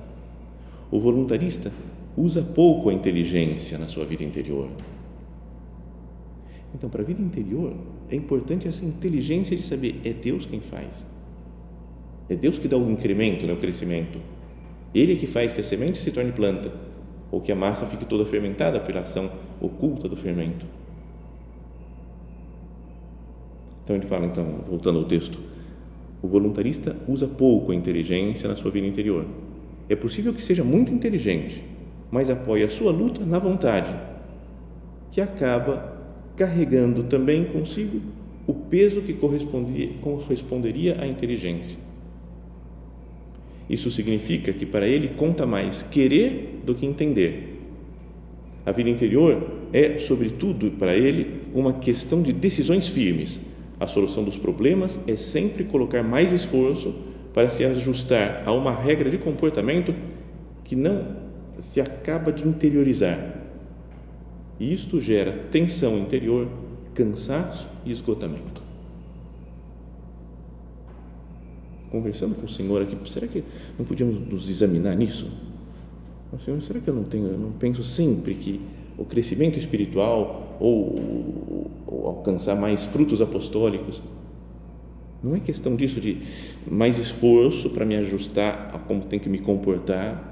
O 0.91 1.01
voluntarista 1.01 1.73
usa 2.17 2.43
pouco 2.43 2.91
a 2.91 2.95
inteligência 2.95 3.77
na 3.77 3.89
sua 3.89 4.05
vida 4.05 4.23
interior. 4.23 4.69
Então, 6.75 6.89
para 6.89 7.03
a 7.03 7.05
vida 7.05 7.21
interior, 7.21 7.75
é 8.09 8.17
importante 8.17 8.69
essa 8.69 8.85
inteligência 8.85 9.57
de 9.57 9.63
saber 9.63 10.01
é 10.05 10.13
Deus 10.13 10.47
quem 10.47 10.61
faz. 10.61 11.05
É 12.29 12.37
Deus 12.37 12.59
que 12.59 12.69
dá 12.69 12.77
o 12.79 12.91
incremento, 12.91 13.47
né, 13.47 13.53
o 13.53 13.59
crescimento. 13.59 14.19
Ele 14.95 15.17
que 15.17 15.27
faz 15.27 15.53
que 15.53 15.61
a 15.61 15.65
semente 15.65 15.99
se 15.99 16.13
torne 16.13 16.33
planta 16.33 16.73
ou 17.31 17.41
que 17.41 17.51
a 17.51 17.57
massa 17.57 17.85
fique 17.87 18.05
toda 18.05 18.25
fermentada 18.25 18.79
pela 18.79 19.01
ação 19.01 19.31
oculta 19.61 20.09
do 20.09 20.17
fermento. 20.17 20.67
Então 23.83 23.97
ele 23.97 24.07
fala, 24.07 24.27
então, 24.27 24.45
voltando 24.69 24.99
ao 24.99 25.05
texto, 25.05 25.39
o 26.23 26.29
voluntarista 26.29 26.97
usa 27.09 27.27
pouco 27.27 27.73
a 27.73 27.75
inteligência 27.75 28.49
na 28.49 28.55
sua 28.55 28.71
vida 28.71 28.87
interior. 28.87 29.27
É 29.89 29.97
possível 29.97 30.33
que 30.33 30.43
seja 30.43 30.63
muito 30.63 30.93
inteligente, 30.93 31.63
mas 32.11 32.31
apoia 32.31 32.67
a 32.67 32.71
sua 32.71 32.93
luta 32.93 33.27
na 33.27 33.41
vontade, 33.41 33.93
que 35.11 35.21
acaba 35.21 36.01
carregando 36.37 37.03
também 37.05 37.45
consigo 37.45 38.01
o 38.47 38.55
peso 38.55 39.03
que 39.03 39.15
corresponderia 40.01 41.01
à 41.01 41.07
inteligência. 41.07 41.77
Isso 43.69 43.91
significa 43.91 44.53
que 44.53 44.67
para 44.67 44.87
ele 44.87 45.09
conta 45.09 45.45
mais 45.45 45.83
querer 45.83 46.61
do 46.65 46.75
que 46.75 46.87
entender. 46.87 47.61
A 48.65 48.71
vida 48.71 48.91
interior 48.91 49.63
é, 49.73 49.99
sobretudo, 49.99 50.71
para 50.73 50.95
ele, 50.95 51.41
uma 51.55 51.75
questão 51.75 52.23
de 52.23 52.33
decisões 52.33 52.89
firmes 52.89 53.41
a 53.79 53.87
solução 53.87 54.25
dos 54.25 54.37
problemas 54.37 55.01
é 55.07 55.17
sempre 55.17 55.65
colocar 55.65 56.03
mais 56.03 56.33
esforço 56.33 56.95
para 57.35 57.51
se 57.51 57.65
ajustar 57.65 58.43
a 58.47 58.53
uma 58.53 58.73
regra 58.73 59.11
de 59.11 59.19
comportamento 59.19 59.95
que 60.65 60.77
não 60.77 61.17
se 61.59 61.81
acaba 61.81 62.33
de 62.33 62.47
interiorizar. 62.47 63.43
E 64.61 64.73
isto 64.73 65.01
gera 65.01 65.33
tensão 65.51 65.99
interior, 65.99 66.49
cansaço 66.95 67.69
e 67.85 67.93
esgotamento. 67.93 68.63
Conversando 71.91 72.35
com 72.35 72.47
o 72.47 72.49
Senhor 72.49 72.83
aqui, 72.83 72.97
será 73.11 73.27
que 73.27 73.43
não 73.79 73.85
podíamos 73.85 74.27
nos 74.29 74.49
examinar 74.49 74.97
nisso? 74.97 75.31
Senhor, 76.39 76.63
será 76.63 76.81
que 76.81 76.89
eu 76.89 76.95
não 76.95 77.05
tenho, 77.05 77.27
eu 77.27 77.39
não 77.39 77.53
penso 77.53 77.85
sempre 77.85 78.35
que 78.35 78.61
o 78.97 79.05
crescimento 79.05 79.59
espiritual 79.59 80.52
ou, 80.63 81.69
ou 81.87 82.07
alcançar 82.07 82.55
mais 82.55 82.85
frutos 82.85 83.21
apostólicos. 83.21 84.01
Não 85.21 85.35
é 85.35 85.41
questão 85.41 85.75
disso 85.75 86.01
de 86.01 86.19
mais 86.71 86.99
esforço 86.99 87.71
para 87.71 87.85
me 87.85 87.97
ajustar 87.97 88.71
a 88.73 88.79
como 88.79 89.03
tem 89.03 89.19
que 89.19 89.29
me 89.29 89.41
comportar. 89.41 90.31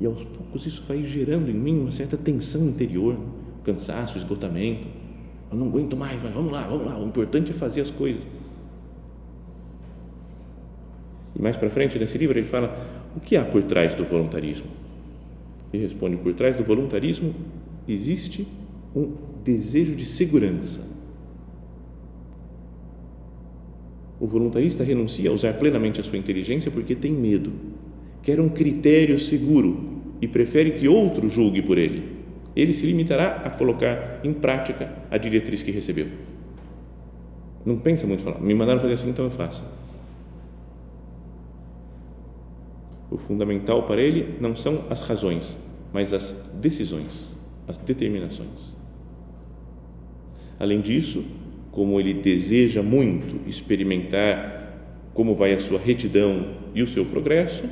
E 0.00 0.06
aos 0.06 0.22
poucos 0.22 0.66
isso 0.66 0.84
vai 0.86 1.02
gerando 1.02 1.50
em 1.50 1.54
mim 1.54 1.80
uma 1.80 1.90
certa 1.90 2.16
tensão 2.16 2.64
interior, 2.66 3.18
cansaço, 3.64 4.16
esgotamento. 4.16 4.86
Eu 5.50 5.58
não 5.58 5.66
aguento 5.66 5.96
mais, 5.96 6.22
mas 6.22 6.32
vamos 6.32 6.52
lá, 6.52 6.66
vamos 6.68 6.86
lá. 6.86 6.98
O 6.98 7.06
importante 7.06 7.50
é 7.50 7.54
fazer 7.54 7.80
as 7.80 7.90
coisas. 7.90 8.22
E 11.34 11.42
mais 11.42 11.56
para 11.56 11.70
frente 11.70 11.98
nesse 11.98 12.16
livro 12.18 12.38
ele 12.38 12.46
fala 12.46 12.76
o 13.16 13.20
que 13.20 13.36
há 13.36 13.44
por 13.44 13.62
trás 13.64 13.94
do 13.94 14.04
voluntarismo. 14.04 14.66
E 15.72 15.78
responde: 15.78 16.16
por 16.16 16.32
trás 16.34 16.56
do 16.56 16.64
voluntarismo 16.64 17.34
existe 17.86 18.46
um 18.94 19.12
desejo 19.44 19.94
de 19.94 20.04
segurança. 20.04 20.88
O 24.18 24.26
voluntarista 24.26 24.84
renuncia 24.84 25.30
a 25.30 25.32
usar 25.32 25.54
plenamente 25.54 26.00
a 26.00 26.04
sua 26.04 26.18
inteligência 26.18 26.70
porque 26.70 26.94
tem 26.94 27.12
medo, 27.12 27.52
quer 28.22 28.38
um 28.40 28.48
critério 28.48 29.18
seguro 29.18 30.00
e 30.20 30.28
prefere 30.28 30.72
que 30.72 30.86
outro 30.86 31.28
julgue 31.30 31.62
por 31.62 31.78
ele. 31.78 32.20
Ele 32.54 32.74
se 32.74 32.84
limitará 32.84 33.36
a 33.44 33.50
colocar 33.50 34.20
em 34.22 34.34
prática 34.34 34.92
a 35.10 35.16
diretriz 35.16 35.62
que 35.62 35.70
recebeu. 35.70 36.08
Não 37.64 37.78
pensa 37.78 38.06
muito, 38.06 38.22
falar, 38.22 38.40
me 38.40 38.54
mandaram 38.54 38.80
fazer 38.80 38.92
assim, 38.92 39.10
então 39.10 39.24
eu 39.24 39.30
faço. 39.30 39.62
O 43.10 43.16
fundamental 43.16 43.84
para 43.84 44.00
ele 44.00 44.36
não 44.40 44.54
são 44.54 44.84
as 44.90 45.00
razões, 45.02 45.58
mas 45.92 46.12
as 46.12 46.50
decisões, 46.60 47.34
as 47.66 47.78
determinações. 47.78 48.79
Além 50.60 50.80
disso, 50.80 51.24
como 51.72 51.98
ele 51.98 52.14
deseja 52.14 52.82
muito 52.82 53.48
experimentar 53.48 54.58
como 55.12 55.34
vai 55.34 55.52
a 55.52 55.58
sua 55.58 55.80
retidão 55.80 56.54
e 56.72 56.82
o 56.82 56.86
seu 56.86 57.04
progresso, 57.04 57.68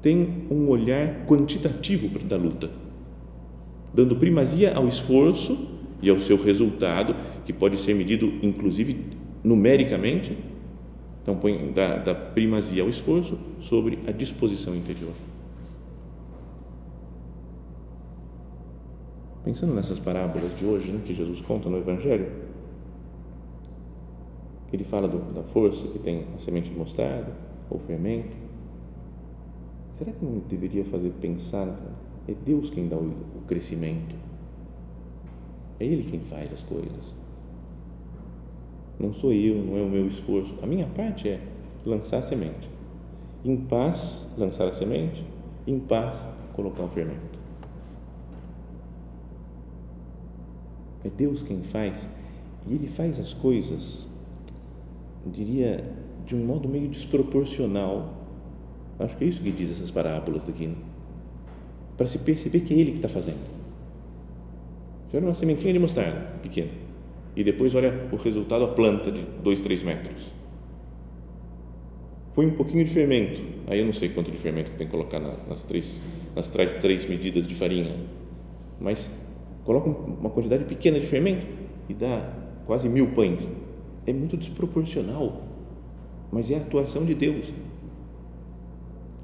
tem 0.00 0.44
um 0.48 0.68
olhar 0.68 1.26
quantitativo 1.26 2.08
da 2.20 2.36
luta, 2.36 2.70
dando 3.92 4.14
primazia 4.14 4.74
ao 4.74 4.86
esforço 4.86 5.80
e 6.00 6.08
ao 6.08 6.20
seu 6.20 6.36
resultado, 6.40 7.16
que 7.44 7.52
pode 7.52 7.80
ser 7.80 7.94
medido 7.94 8.32
inclusive 8.42 8.96
numericamente 9.42 10.36
então, 11.22 11.36
põe 11.36 11.72
da 11.72 12.14
primazia 12.14 12.82
ao 12.82 12.88
esforço 12.88 13.38
sobre 13.60 13.98
a 14.06 14.10
disposição 14.10 14.74
interior. 14.74 15.12
Pensando 19.42 19.74
nessas 19.74 19.98
parábolas 19.98 20.58
de 20.58 20.66
hoje, 20.66 20.92
né, 20.92 21.00
que 21.04 21.14
Jesus 21.14 21.40
conta 21.40 21.68
no 21.70 21.78
Evangelho, 21.78 22.30
ele 24.72 24.84
fala 24.84 25.08
do, 25.08 25.18
da 25.32 25.42
força 25.42 25.88
que 25.88 25.98
tem 25.98 26.26
a 26.34 26.38
semente 26.38 26.70
de 26.70 26.76
mostarda 26.76 27.32
ou 27.70 27.78
fermento. 27.78 28.36
Será 29.98 30.12
que 30.12 30.24
não 30.24 30.40
deveria 30.40 30.84
fazer 30.84 31.10
pensar? 31.20 31.68
É 32.28 32.34
Deus 32.44 32.70
quem 32.70 32.86
dá 32.86 32.96
o, 32.96 33.08
o 33.08 33.40
crescimento. 33.46 34.14
É 35.80 35.84
Ele 35.86 36.04
quem 36.04 36.20
faz 36.20 36.52
as 36.52 36.62
coisas. 36.62 37.14
Não 38.98 39.12
sou 39.12 39.32
eu, 39.32 39.56
não 39.64 39.78
é 39.78 39.82
o 39.82 39.88
meu 39.88 40.06
esforço. 40.06 40.54
A 40.62 40.66
minha 40.66 40.86
parte 40.86 41.28
é 41.30 41.40
lançar 41.86 42.18
a 42.18 42.22
semente. 42.22 42.68
Em 43.42 43.56
paz, 43.56 44.34
lançar 44.36 44.68
a 44.68 44.72
semente. 44.72 45.24
Em 45.66 45.80
paz, 45.80 46.22
colocar 46.52 46.84
o 46.84 46.88
fermento. 46.88 47.39
É 51.04 51.08
Deus 51.08 51.42
quem 51.42 51.62
faz 51.62 52.08
e 52.66 52.74
Ele 52.74 52.86
faz 52.86 53.18
as 53.18 53.32
coisas, 53.32 54.08
diria, 55.26 55.82
de 56.26 56.34
um 56.34 56.44
modo 56.44 56.68
meio 56.68 56.88
desproporcional. 56.88 58.14
Acho 58.98 59.16
que 59.16 59.24
é 59.24 59.26
isso 59.28 59.42
que 59.42 59.50
diz 59.50 59.70
essas 59.70 59.90
parábolas 59.90 60.44
daqui. 60.44 60.66
Né? 60.66 60.76
Para 61.96 62.06
se 62.06 62.18
perceber 62.18 62.60
que 62.60 62.74
é 62.74 62.78
Ele 62.78 62.90
que 62.90 62.98
está 62.98 63.08
fazendo. 63.08 63.40
Gera 65.10 65.24
uma 65.24 65.34
sementinha 65.34 65.72
de 65.72 65.78
mostarda 65.78 66.20
pequena 66.42 66.70
e 67.34 67.44
depois 67.44 67.74
olha 67.74 68.08
o 68.12 68.16
resultado, 68.16 68.64
a 68.64 68.68
planta 68.68 69.10
de 69.10 69.22
2, 69.42 69.60
3 69.60 69.82
metros. 69.82 70.30
Foi 72.32 72.46
um 72.46 72.52
pouquinho 72.52 72.84
de 72.84 72.90
fermento, 72.90 73.42
aí 73.66 73.80
eu 73.80 73.86
não 73.86 73.92
sei 73.92 74.08
quanto 74.08 74.30
de 74.30 74.38
fermento 74.38 74.70
que 74.70 74.78
tem 74.78 74.86
que 74.86 74.92
colocar 74.92 75.18
nas 75.18 75.62
três, 75.64 76.00
nas 76.34 76.48
três, 76.48 76.72
três 76.74 77.06
medidas 77.06 77.46
de 77.46 77.54
farinha, 77.54 77.96
mas 78.80 79.10
coloca 79.70 79.88
uma 79.88 80.30
quantidade 80.30 80.64
pequena 80.64 80.98
de 80.98 81.06
fermento 81.06 81.46
e 81.88 81.94
dá 81.94 82.34
quase 82.66 82.88
mil 82.88 83.12
pães. 83.12 83.48
É 84.04 84.12
muito 84.12 84.36
desproporcional, 84.36 85.42
mas 86.32 86.50
é 86.50 86.56
a 86.56 86.58
atuação 86.58 87.04
de 87.04 87.14
Deus. 87.14 87.52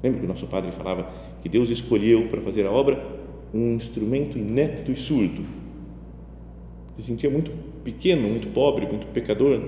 Lembra 0.01 0.19
que 0.19 0.25
o 0.25 0.29
nosso 0.29 0.47
padre 0.47 0.71
falava 0.71 1.11
que 1.41 1.49
Deus 1.49 1.69
escolheu 1.69 2.29
para 2.29 2.39
fazer 2.39 2.65
a 2.65 2.71
obra 2.71 3.05
um 3.53 3.73
instrumento 3.73 4.37
inepto 4.37 4.89
e 4.89 4.95
surdo. 4.95 5.43
Se 6.95 7.03
sentia 7.03 7.29
muito 7.29 7.51
pequeno, 7.83 8.29
muito 8.29 8.47
pobre, 8.53 8.85
muito 8.85 9.07
pecador, 9.07 9.61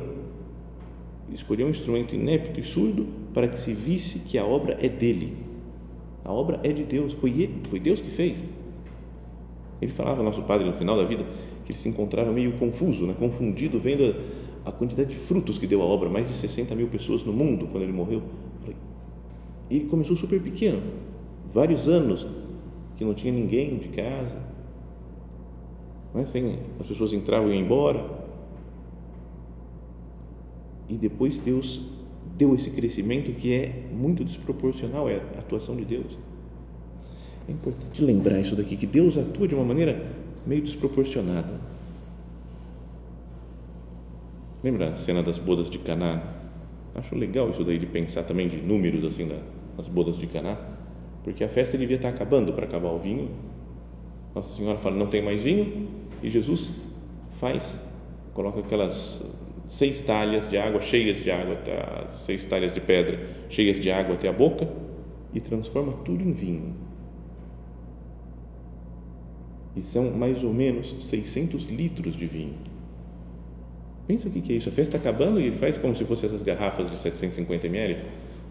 escolheu 1.33 1.67
um 1.67 1.71
instrumento 1.71 2.15
inepto 2.15 2.57
e 2.57 2.63
surdo 2.63 3.05
para 3.33 3.49
que 3.49 3.59
se 3.59 3.73
visse 3.73 4.19
que 4.19 4.37
a 4.37 4.45
obra 4.45 4.77
é 4.79 4.87
dele. 4.87 5.35
A 6.23 6.31
obra 6.31 6.57
é 6.63 6.71
de 6.71 6.85
Deus, 6.85 7.11
foi 7.13 7.31
ele, 7.31 7.63
foi 7.65 7.81
Deus 7.81 7.99
que 7.99 8.09
fez. 8.09 8.45
Ele 9.81 9.91
falava, 9.91 10.21
nosso 10.21 10.43
padre, 10.43 10.65
no 10.65 10.73
final 10.73 10.97
da 10.97 11.03
vida, 11.03 11.23
que 11.65 11.71
ele 11.71 11.79
se 11.79 11.87
encontrava 11.87 12.31
meio 12.31 12.53
confuso, 12.53 13.05
né? 13.05 13.15
confundido, 13.17 13.79
vendo 13.79 14.15
a, 14.65 14.71
quantidade 14.71 15.09
de 15.09 15.15
frutos 15.15 15.57
que 15.57 15.65
deu 15.65 15.81
a 15.81 15.85
obra, 15.85 16.09
mais 16.09 16.27
de 16.27 16.33
60 16.33 16.75
mil 16.75 16.87
pessoas 16.87 17.23
no 17.23 17.31
mundo 17.31 17.67
quando 17.67 17.83
ele 17.83 17.93
morreu. 17.93 18.21
E 19.69 19.77
ele 19.77 19.85
começou 19.85 20.15
super 20.15 20.41
pequeno, 20.41 20.81
vários 21.53 21.87
anos 21.87 22.25
que 22.97 23.05
não 23.05 23.13
tinha 23.13 23.31
ninguém 23.31 23.77
de 23.77 23.89
casa, 23.89 24.37
né? 26.13 26.25
As 26.79 26.87
pessoas 26.87 27.13
entravam 27.13 27.49
e 27.49 27.55
iam 27.55 27.63
embora. 27.63 28.03
E 30.87 30.97
depois 30.97 31.37
Deus 31.37 31.81
deu 32.35 32.55
esse 32.55 32.71
crescimento 32.71 33.31
que 33.31 33.53
é 33.53 33.87
muito 33.91 34.23
desproporcional, 34.23 35.07
é 35.07 35.21
a 35.35 35.39
atuação 35.39 35.75
de 35.75 35.85
Deus. 35.85 36.17
É 37.49 37.51
importante 37.51 38.03
lembrar 38.03 38.39
isso 38.39 38.55
daqui, 38.55 38.77
que 38.77 38.85
Deus 38.85 39.17
atua 39.17 39.47
de 39.47 39.55
uma 39.55 39.65
maneira 39.65 40.05
meio 40.45 40.61
desproporcionada. 40.61 41.49
Lembra 44.63 44.89
a 44.89 44.95
cena 44.95 45.23
das 45.23 45.39
bodas 45.39 45.67
de 45.67 45.79
Caná? 45.79 46.21
Acho 46.93 47.15
legal 47.15 47.49
isso 47.49 47.63
daí 47.63 47.79
de 47.79 47.87
pensar 47.87 48.21
também 48.23 48.47
de 48.47 48.57
números 48.57 49.03
assim 49.03 49.27
das 49.75 49.87
bodas 49.87 50.15
de 50.15 50.27
Caná, 50.27 50.57
porque 51.23 51.43
a 51.43 51.49
festa 51.49 51.75
devia 51.75 51.95
estar 51.95 52.09
acabando 52.09 52.53
para 52.53 52.65
acabar 52.65 52.91
o 52.91 52.99
vinho. 52.99 53.31
Nossa 54.35 54.53
Senhora 54.53 54.77
fala 54.77 54.95
não 54.95 55.07
tem 55.07 55.23
mais 55.23 55.41
vinho 55.41 55.87
e 56.21 56.29
Jesus 56.29 56.71
faz, 57.31 57.83
coloca 58.35 58.59
aquelas 58.59 59.27
seis 59.67 60.01
talhas 60.01 60.47
de 60.47 60.55
água 60.55 60.81
cheias 60.81 61.17
de 61.23 61.31
água, 61.31 61.57
seis 62.09 62.45
talhas 62.45 62.71
de 62.71 62.79
pedra 62.79 63.19
cheias 63.49 63.79
de 63.79 63.89
água 63.89 64.13
até 64.13 64.27
a 64.27 64.33
boca 64.33 64.69
e 65.33 65.39
transforma 65.39 65.93
tudo 66.05 66.21
em 66.21 66.31
vinho. 66.31 66.88
E 69.75 69.81
são 69.81 70.11
mais 70.11 70.43
ou 70.43 70.53
menos 70.53 70.95
600 70.99 71.65
litros 71.69 72.15
de 72.15 72.25
vinho. 72.25 72.55
Pensa 74.07 74.27
o 74.27 74.31
que 74.31 74.51
é 74.51 74.55
isso? 74.55 74.69
A 74.69 74.71
festa 74.71 74.97
está 74.97 75.09
acabando 75.09 75.39
e 75.39 75.45
ele 75.45 75.55
faz 75.55 75.77
como 75.77 75.95
se 75.95 76.03
fossem 76.03 76.27
essas 76.27 76.41
garrafas 76.41 76.89
de 76.89 76.97
750 76.97 77.67
ml, 77.67 78.01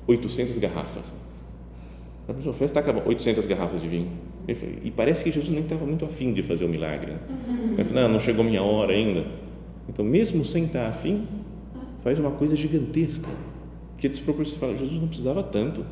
800 0.07 0.57
garrafas. 0.59 1.13
A 2.29 2.33
pessoa, 2.33 2.53
festa 2.53 2.79
está 2.79 2.81
acabando, 2.81 3.09
800 3.09 3.47
garrafas 3.47 3.81
de 3.81 3.89
vinho. 3.89 4.11
E 4.85 4.91
parece 4.91 5.25
que 5.25 5.31
Jesus 5.33 5.51
nem 5.51 5.63
estava 5.63 5.85
muito 5.85 6.05
afim 6.05 6.33
de 6.33 6.43
fazer 6.43 6.65
o 6.65 6.69
milagre. 6.69 7.17
Ele 7.73 7.85
falou, 7.85 8.03
não, 8.03 8.09
não 8.11 8.21
chegou 8.21 8.45
minha 8.45 8.63
hora 8.63 8.93
ainda. 8.93 9.27
Então, 9.89 10.05
mesmo 10.05 10.45
sem 10.45 10.65
estar 10.65 10.89
afim, 10.89 11.27
faz 12.05 12.21
uma 12.21 12.31
coisa 12.31 12.55
gigantesca. 12.55 13.29
Que 13.99 14.07
é 14.07 14.11
desproporcional. 14.11 14.77
Jesus 14.77 15.01
não 15.01 15.09
precisava 15.09 15.43
tanto. 15.43 15.85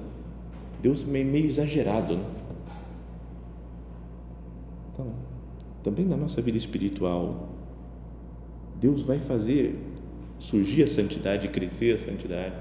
Deus 0.80 1.02
meio, 1.04 1.26
meio 1.26 1.46
exagerado. 1.46 2.16
Né? 2.16 2.24
Então, 4.92 5.06
também 5.86 6.04
na 6.04 6.16
nossa 6.16 6.42
vida 6.42 6.58
espiritual, 6.58 7.48
Deus 8.74 9.02
vai 9.02 9.20
fazer 9.20 9.78
surgir 10.36 10.82
a 10.82 10.88
santidade, 10.88 11.46
crescer 11.46 11.94
a 11.94 11.98
santidade. 11.98 12.56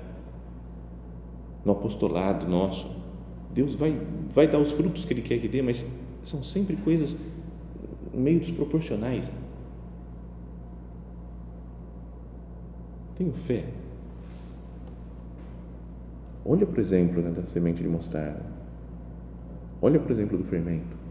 No 1.66 1.72
apostolado 1.72 2.48
nosso, 2.48 2.88
Deus 3.52 3.74
vai, 3.74 4.00
vai 4.30 4.48
dar 4.48 4.60
os 4.60 4.72
frutos 4.74 5.06
que 5.06 5.12
Ele 5.12 5.24
quer 5.24 5.40
que 5.40 5.48
dê, 5.48 5.64
mas 5.64 5.84
são 6.22 6.44
sempre 6.44 6.76
coisas 6.76 7.18
meio 8.14 8.40
desproporcionais. 8.40 9.32
Tenho 13.16 13.34
fé. 13.34 13.66
Olha, 16.46 16.68
por 16.68 16.78
exemplo, 16.78 17.24
né, 17.24 17.32
da 17.32 17.44
semente 17.44 17.82
de 17.82 17.90
mostarda. 17.90 18.46
Olha, 19.82 20.00
por 20.00 20.12
exemplo, 20.12 20.38
do 20.38 20.44
fermento. 20.44 21.05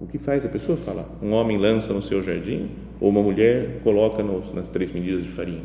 O 0.00 0.06
que 0.06 0.16
faz? 0.16 0.46
A 0.46 0.48
pessoa 0.48 0.78
fala, 0.78 1.08
um 1.20 1.32
homem 1.32 1.58
lança 1.58 1.92
no 1.92 2.02
seu 2.02 2.22
jardim 2.22 2.70
ou 3.00 3.08
uma 3.08 3.22
mulher 3.22 3.80
coloca 3.82 4.22
nos, 4.22 4.52
nas 4.54 4.68
três 4.68 4.92
medidas 4.92 5.24
de 5.24 5.30
farinha. 5.30 5.64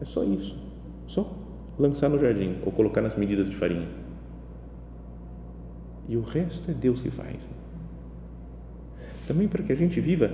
É 0.00 0.04
só 0.04 0.24
isso. 0.24 0.58
Só 1.06 1.30
lançar 1.78 2.08
no 2.08 2.18
jardim 2.18 2.56
ou 2.64 2.72
colocar 2.72 3.02
nas 3.02 3.14
medidas 3.16 3.50
de 3.50 3.56
farinha. 3.56 3.88
E 6.08 6.16
o 6.16 6.20
resto 6.20 6.70
é 6.70 6.74
Deus 6.74 7.00
que 7.00 7.10
faz. 7.10 7.50
Também 9.26 9.46
para 9.46 9.62
que 9.62 9.72
a 9.72 9.76
gente 9.76 10.00
viva 10.00 10.30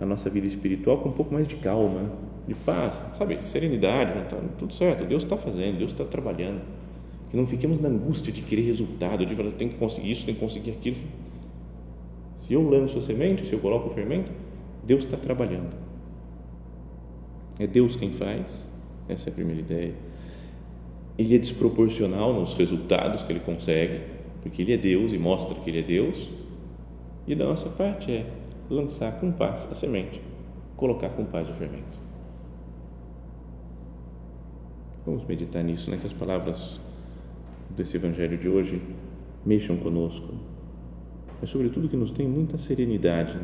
a 0.00 0.06
nossa 0.06 0.28
vida 0.28 0.46
espiritual 0.46 0.98
com 0.98 1.10
um 1.10 1.12
pouco 1.12 1.32
mais 1.32 1.46
de 1.46 1.56
calma, 1.56 2.10
de 2.48 2.54
paz, 2.54 3.02
sabe, 3.14 3.38
serenidade, 3.46 4.12
tá, 4.28 4.36
tudo 4.58 4.74
certo, 4.74 5.04
Deus 5.04 5.22
está 5.22 5.36
fazendo, 5.36 5.78
Deus 5.78 5.92
está 5.92 6.04
trabalhando. 6.04 6.60
Que 7.30 7.36
não 7.36 7.46
fiquemos 7.46 7.78
na 7.78 7.88
angústia 7.88 8.32
de 8.32 8.42
querer 8.42 8.62
resultado, 8.62 9.24
de 9.24 9.34
falar, 9.34 9.52
tem 9.52 9.68
que 9.68 9.76
conseguir 9.76 10.10
isso, 10.10 10.26
tem 10.26 10.34
que 10.34 10.40
conseguir 10.40 10.72
aquilo 10.72 10.96
se 12.36 12.54
eu 12.54 12.68
lanço 12.68 12.98
a 12.98 13.00
semente, 13.00 13.46
se 13.46 13.52
eu 13.52 13.60
coloco 13.60 13.88
o 13.88 13.90
fermento, 13.90 14.30
Deus 14.82 15.04
está 15.04 15.16
trabalhando. 15.16 15.74
É 17.58 17.66
Deus 17.66 17.96
quem 17.96 18.12
faz, 18.12 18.66
essa 19.08 19.30
é 19.30 19.32
a 19.32 19.34
primeira 19.34 19.60
ideia. 19.60 19.94
Ele 21.16 21.36
é 21.36 21.38
desproporcional 21.38 22.32
nos 22.32 22.54
resultados 22.54 23.22
que 23.22 23.32
ele 23.32 23.40
consegue, 23.40 24.00
porque 24.42 24.62
ele 24.62 24.72
é 24.72 24.76
Deus 24.76 25.12
e 25.12 25.18
mostra 25.18 25.54
que 25.54 25.70
ele 25.70 25.78
é 25.78 25.82
Deus. 25.82 26.28
E 27.26 27.34
da 27.34 27.46
nossa 27.46 27.68
parte 27.70 28.10
é 28.10 28.26
lançar 28.68 29.18
com 29.20 29.30
paz 29.30 29.68
a 29.70 29.74
semente, 29.74 30.20
colocar 30.76 31.10
com 31.10 31.24
paz 31.24 31.48
o 31.48 31.54
fermento. 31.54 31.98
Vamos 35.06 35.24
meditar 35.24 35.62
nisso, 35.62 35.90
né? 35.90 35.98
que 35.98 36.06
as 36.06 36.12
palavras 36.12 36.80
desse 37.70 37.96
evangelho 37.96 38.36
de 38.36 38.48
hoje 38.48 38.82
mexam 39.44 39.76
conosco 39.76 40.34
mas 41.40 41.50
sobretudo 41.50 41.88
que 41.88 41.96
nos 41.96 42.12
tem 42.12 42.26
muita 42.28 42.58
serenidade 42.58 43.38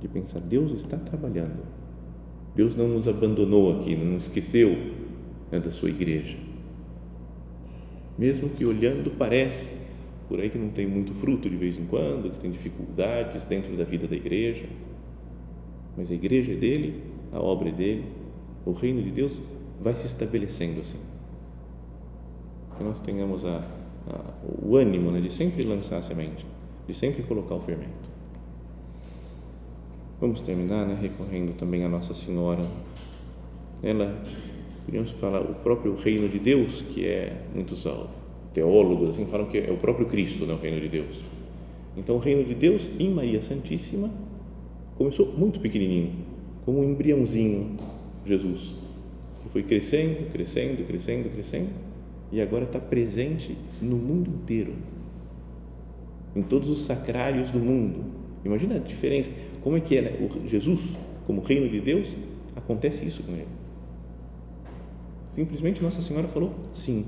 de 0.00 0.08
pensar 0.08 0.40
Deus 0.40 0.72
está 0.72 0.96
trabalhando. 0.96 1.62
Deus 2.54 2.76
não 2.76 2.88
nos 2.88 3.08
abandonou 3.08 3.80
aqui, 3.80 3.96
não 3.96 4.18
esqueceu 4.18 4.70
né, 5.50 5.58
da 5.58 5.70
sua 5.70 5.88
igreja. 5.88 6.36
Mesmo 8.16 8.48
que 8.50 8.64
olhando 8.64 9.10
parece 9.18 9.84
por 10.28 10.40
aí 10.40 10.48
que 10.48 10.58
não 10.58 10.68
tem 10.68 10.86
muito 10.86 11.12
fruto 11.12 11.50
de 11.50 11.56
vez 11.56 11.78
em 11.78 11.86
quando, 11.86 12.30
que 12.30 12.38
tem 12.38 12.50
dificuldades 12.50 13.44
dentro 13.44 13.76
da 13.76 13.84
vida 13.84 14.06
da 14.06 14.14
igreja, 14.14 14.66
mas 15.96 16.10
a 16.10 16.14
igreja 16.14 16.52
é 16.52 16.56
dele, 16.56 17.02
a 17.32 17.40
obra 17.40 17.68
é 17.68 17.72
dele, 17.72 18.04
o 18.64 18.72
reino 18.72 19.02
de 19.02 19.10
Deus 19.10 19.40
vai 19.80 19.94
se 19.94 20.06
estabelecendo 20.06 20.80
assim. 20.80 21.00
Que 22.76 22.84
nós 22.84 23.00
tenhamos 23.00 23.44
a, 23.44 23.58
a, 24.08 24.20
o 24.64 24.76
ânimo 24.76 25.10
né, 25.10 25.20
de 25.20 25.30
sempre 25.30 25.64
lançar 25.64 25.98
a 25.98 26.02
semente 26.02 26.44
de 26.86 26.94
sempre 26.94 27.22
colocar 27.22 27.54
o 27.54 27.60
fermento. 27.60 28.14
Vamos 30.20 30.40
terminar 30.40 30.86
né, 30.86 30.96
recorrendo 31.00 31.56
também 31.56 31.84
a 31.84 31.88
Nossa 31.88 32.14
Senhora. 32.14 32.64
Ela, 33.82 34.22
podemos 34.84 35.10
falar, 35.12 35.42
o 35.42 35.54
próprio 35.56 35.94
reino 35.96 36.28
de 36.28 36.38
Deus, 36.38 36.82
que 36.82 37.06
é 37.06 37.42
muitos 37.54 37.86
teólogos 38.52 39.10
assim 39.10 39.26
falam 39.26 39.46
que 39.46 39.58
é 39.58 39.70
o 39.70 39.76
próprio 39.76 40.06
Cristo, 40.06 40.46
né, 40.46 40.54
o 40.54 40.58
reino 40.58 40.80
de 40.80 40.88
Deus. 40.88 41.22
Então, 41.96 42.16
o 42.16 42.18
reino 42.18 42.44
de 42.44 42.54
Deus 42.54 42.90
em 42.98 43.10
Maria 43.10 43.42
Santíssima 43.42 44.10
começou 44.96 45.32
muito 45.36 45.60
pequenininho, 45.60 46.12
como 46.64 46.80
um 46.80 46.84
embriãozinho, 46.84 47.76
Jesus, 48.24 48.74
que 49.42 49.48
foi 49.48 49.62
crescendo, 49.62 50.30
crescendo, 50.32 50.86
crescendo, 50.86 51.28
crescendo, 51.28 51.70
e 52.32 52.40
agora 52.40 52.64
está 52.64 52.78
presente 52.78 53.56
no 53.80 53.96
mundo 53.96 54.30
inteiro 54.30 54.72
em 56.34 56.42
todos 56.42 56.68
os 56.68 56.84
sacrários 56.84 57.50
do 57.50 57.58
mundo. 57.58 58.04
Imagina 58.44 58.76
a 58.76 58.78
diferença. 58.78 59.30
Como 59.62 59.76
é 59.76 59.80
que 59.80 59.96
é 59.96 60.02
né? 60.02 60.18
o 60.20 60.46
Jesus, 60.46 60.98
como 61.26 61.42
reino 61.42 61.68
de 61.68 61.80
Deus, 61.80 62.16
acontece 62.56 63.06
isso 63.06 63.22
com 63.22 63.32
ele. 63.32 63.48
Simplesmente 65.28 65.82
Nossa 65.82 66.02
Senhora 66.02 66.28
falou 66.28 66.54
sim 66.72 67.06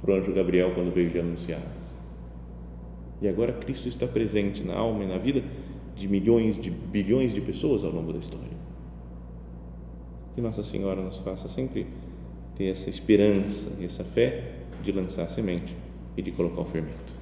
para 0.00 0.12
o 0.12 0.14
anjo 0.14 0.34
Gabriel 0.34 0.74
quando 0.74 0.92
veio 0.92 1.10
lhe 1.10 1.20
anunciar. 1.20 1.62
E 3.20 3.28
agora 3.28 3.52
Cristo 3.52 3.88
está 3.88 4.06
presente 4.06 4.64
na 4.64 4.74
alma 4.74 5.04
e 5.04 5.06
na 5.06 5.16
vida 5.16 5.44
de 5.96 6.08
milhões, 6.08 6.60
de 6.60 6.70
bilhões 6.70 7.32
de 7.32 7.40
pessoas 7.40 7.84
ao 7.84 7.92
longo 7.92 8.12
da 8.12 8.18
história. 8.18 8.50
Que 10.34 10.40
Nossa 10.40 10.62
Senhora 10.62 11.00
nos 11.00 11.18
faça 11.18 11.48
sempre 11.48 11.86
ter 12.56 12.66
essa 12.66 12.90
esperança 12.90 13.70
e 13.78 13.84
essa 13.84 14.02
fé 14.02 14.54
de 14.82 14.90
lançar 14.90 15.22
a 15.22 15.28
semente 15.28 15.74
e 16.16 16.22
de 16.22 16.32
colocar 16.32 16.62
o 16.62 16.64
fermento. 16.64 17.21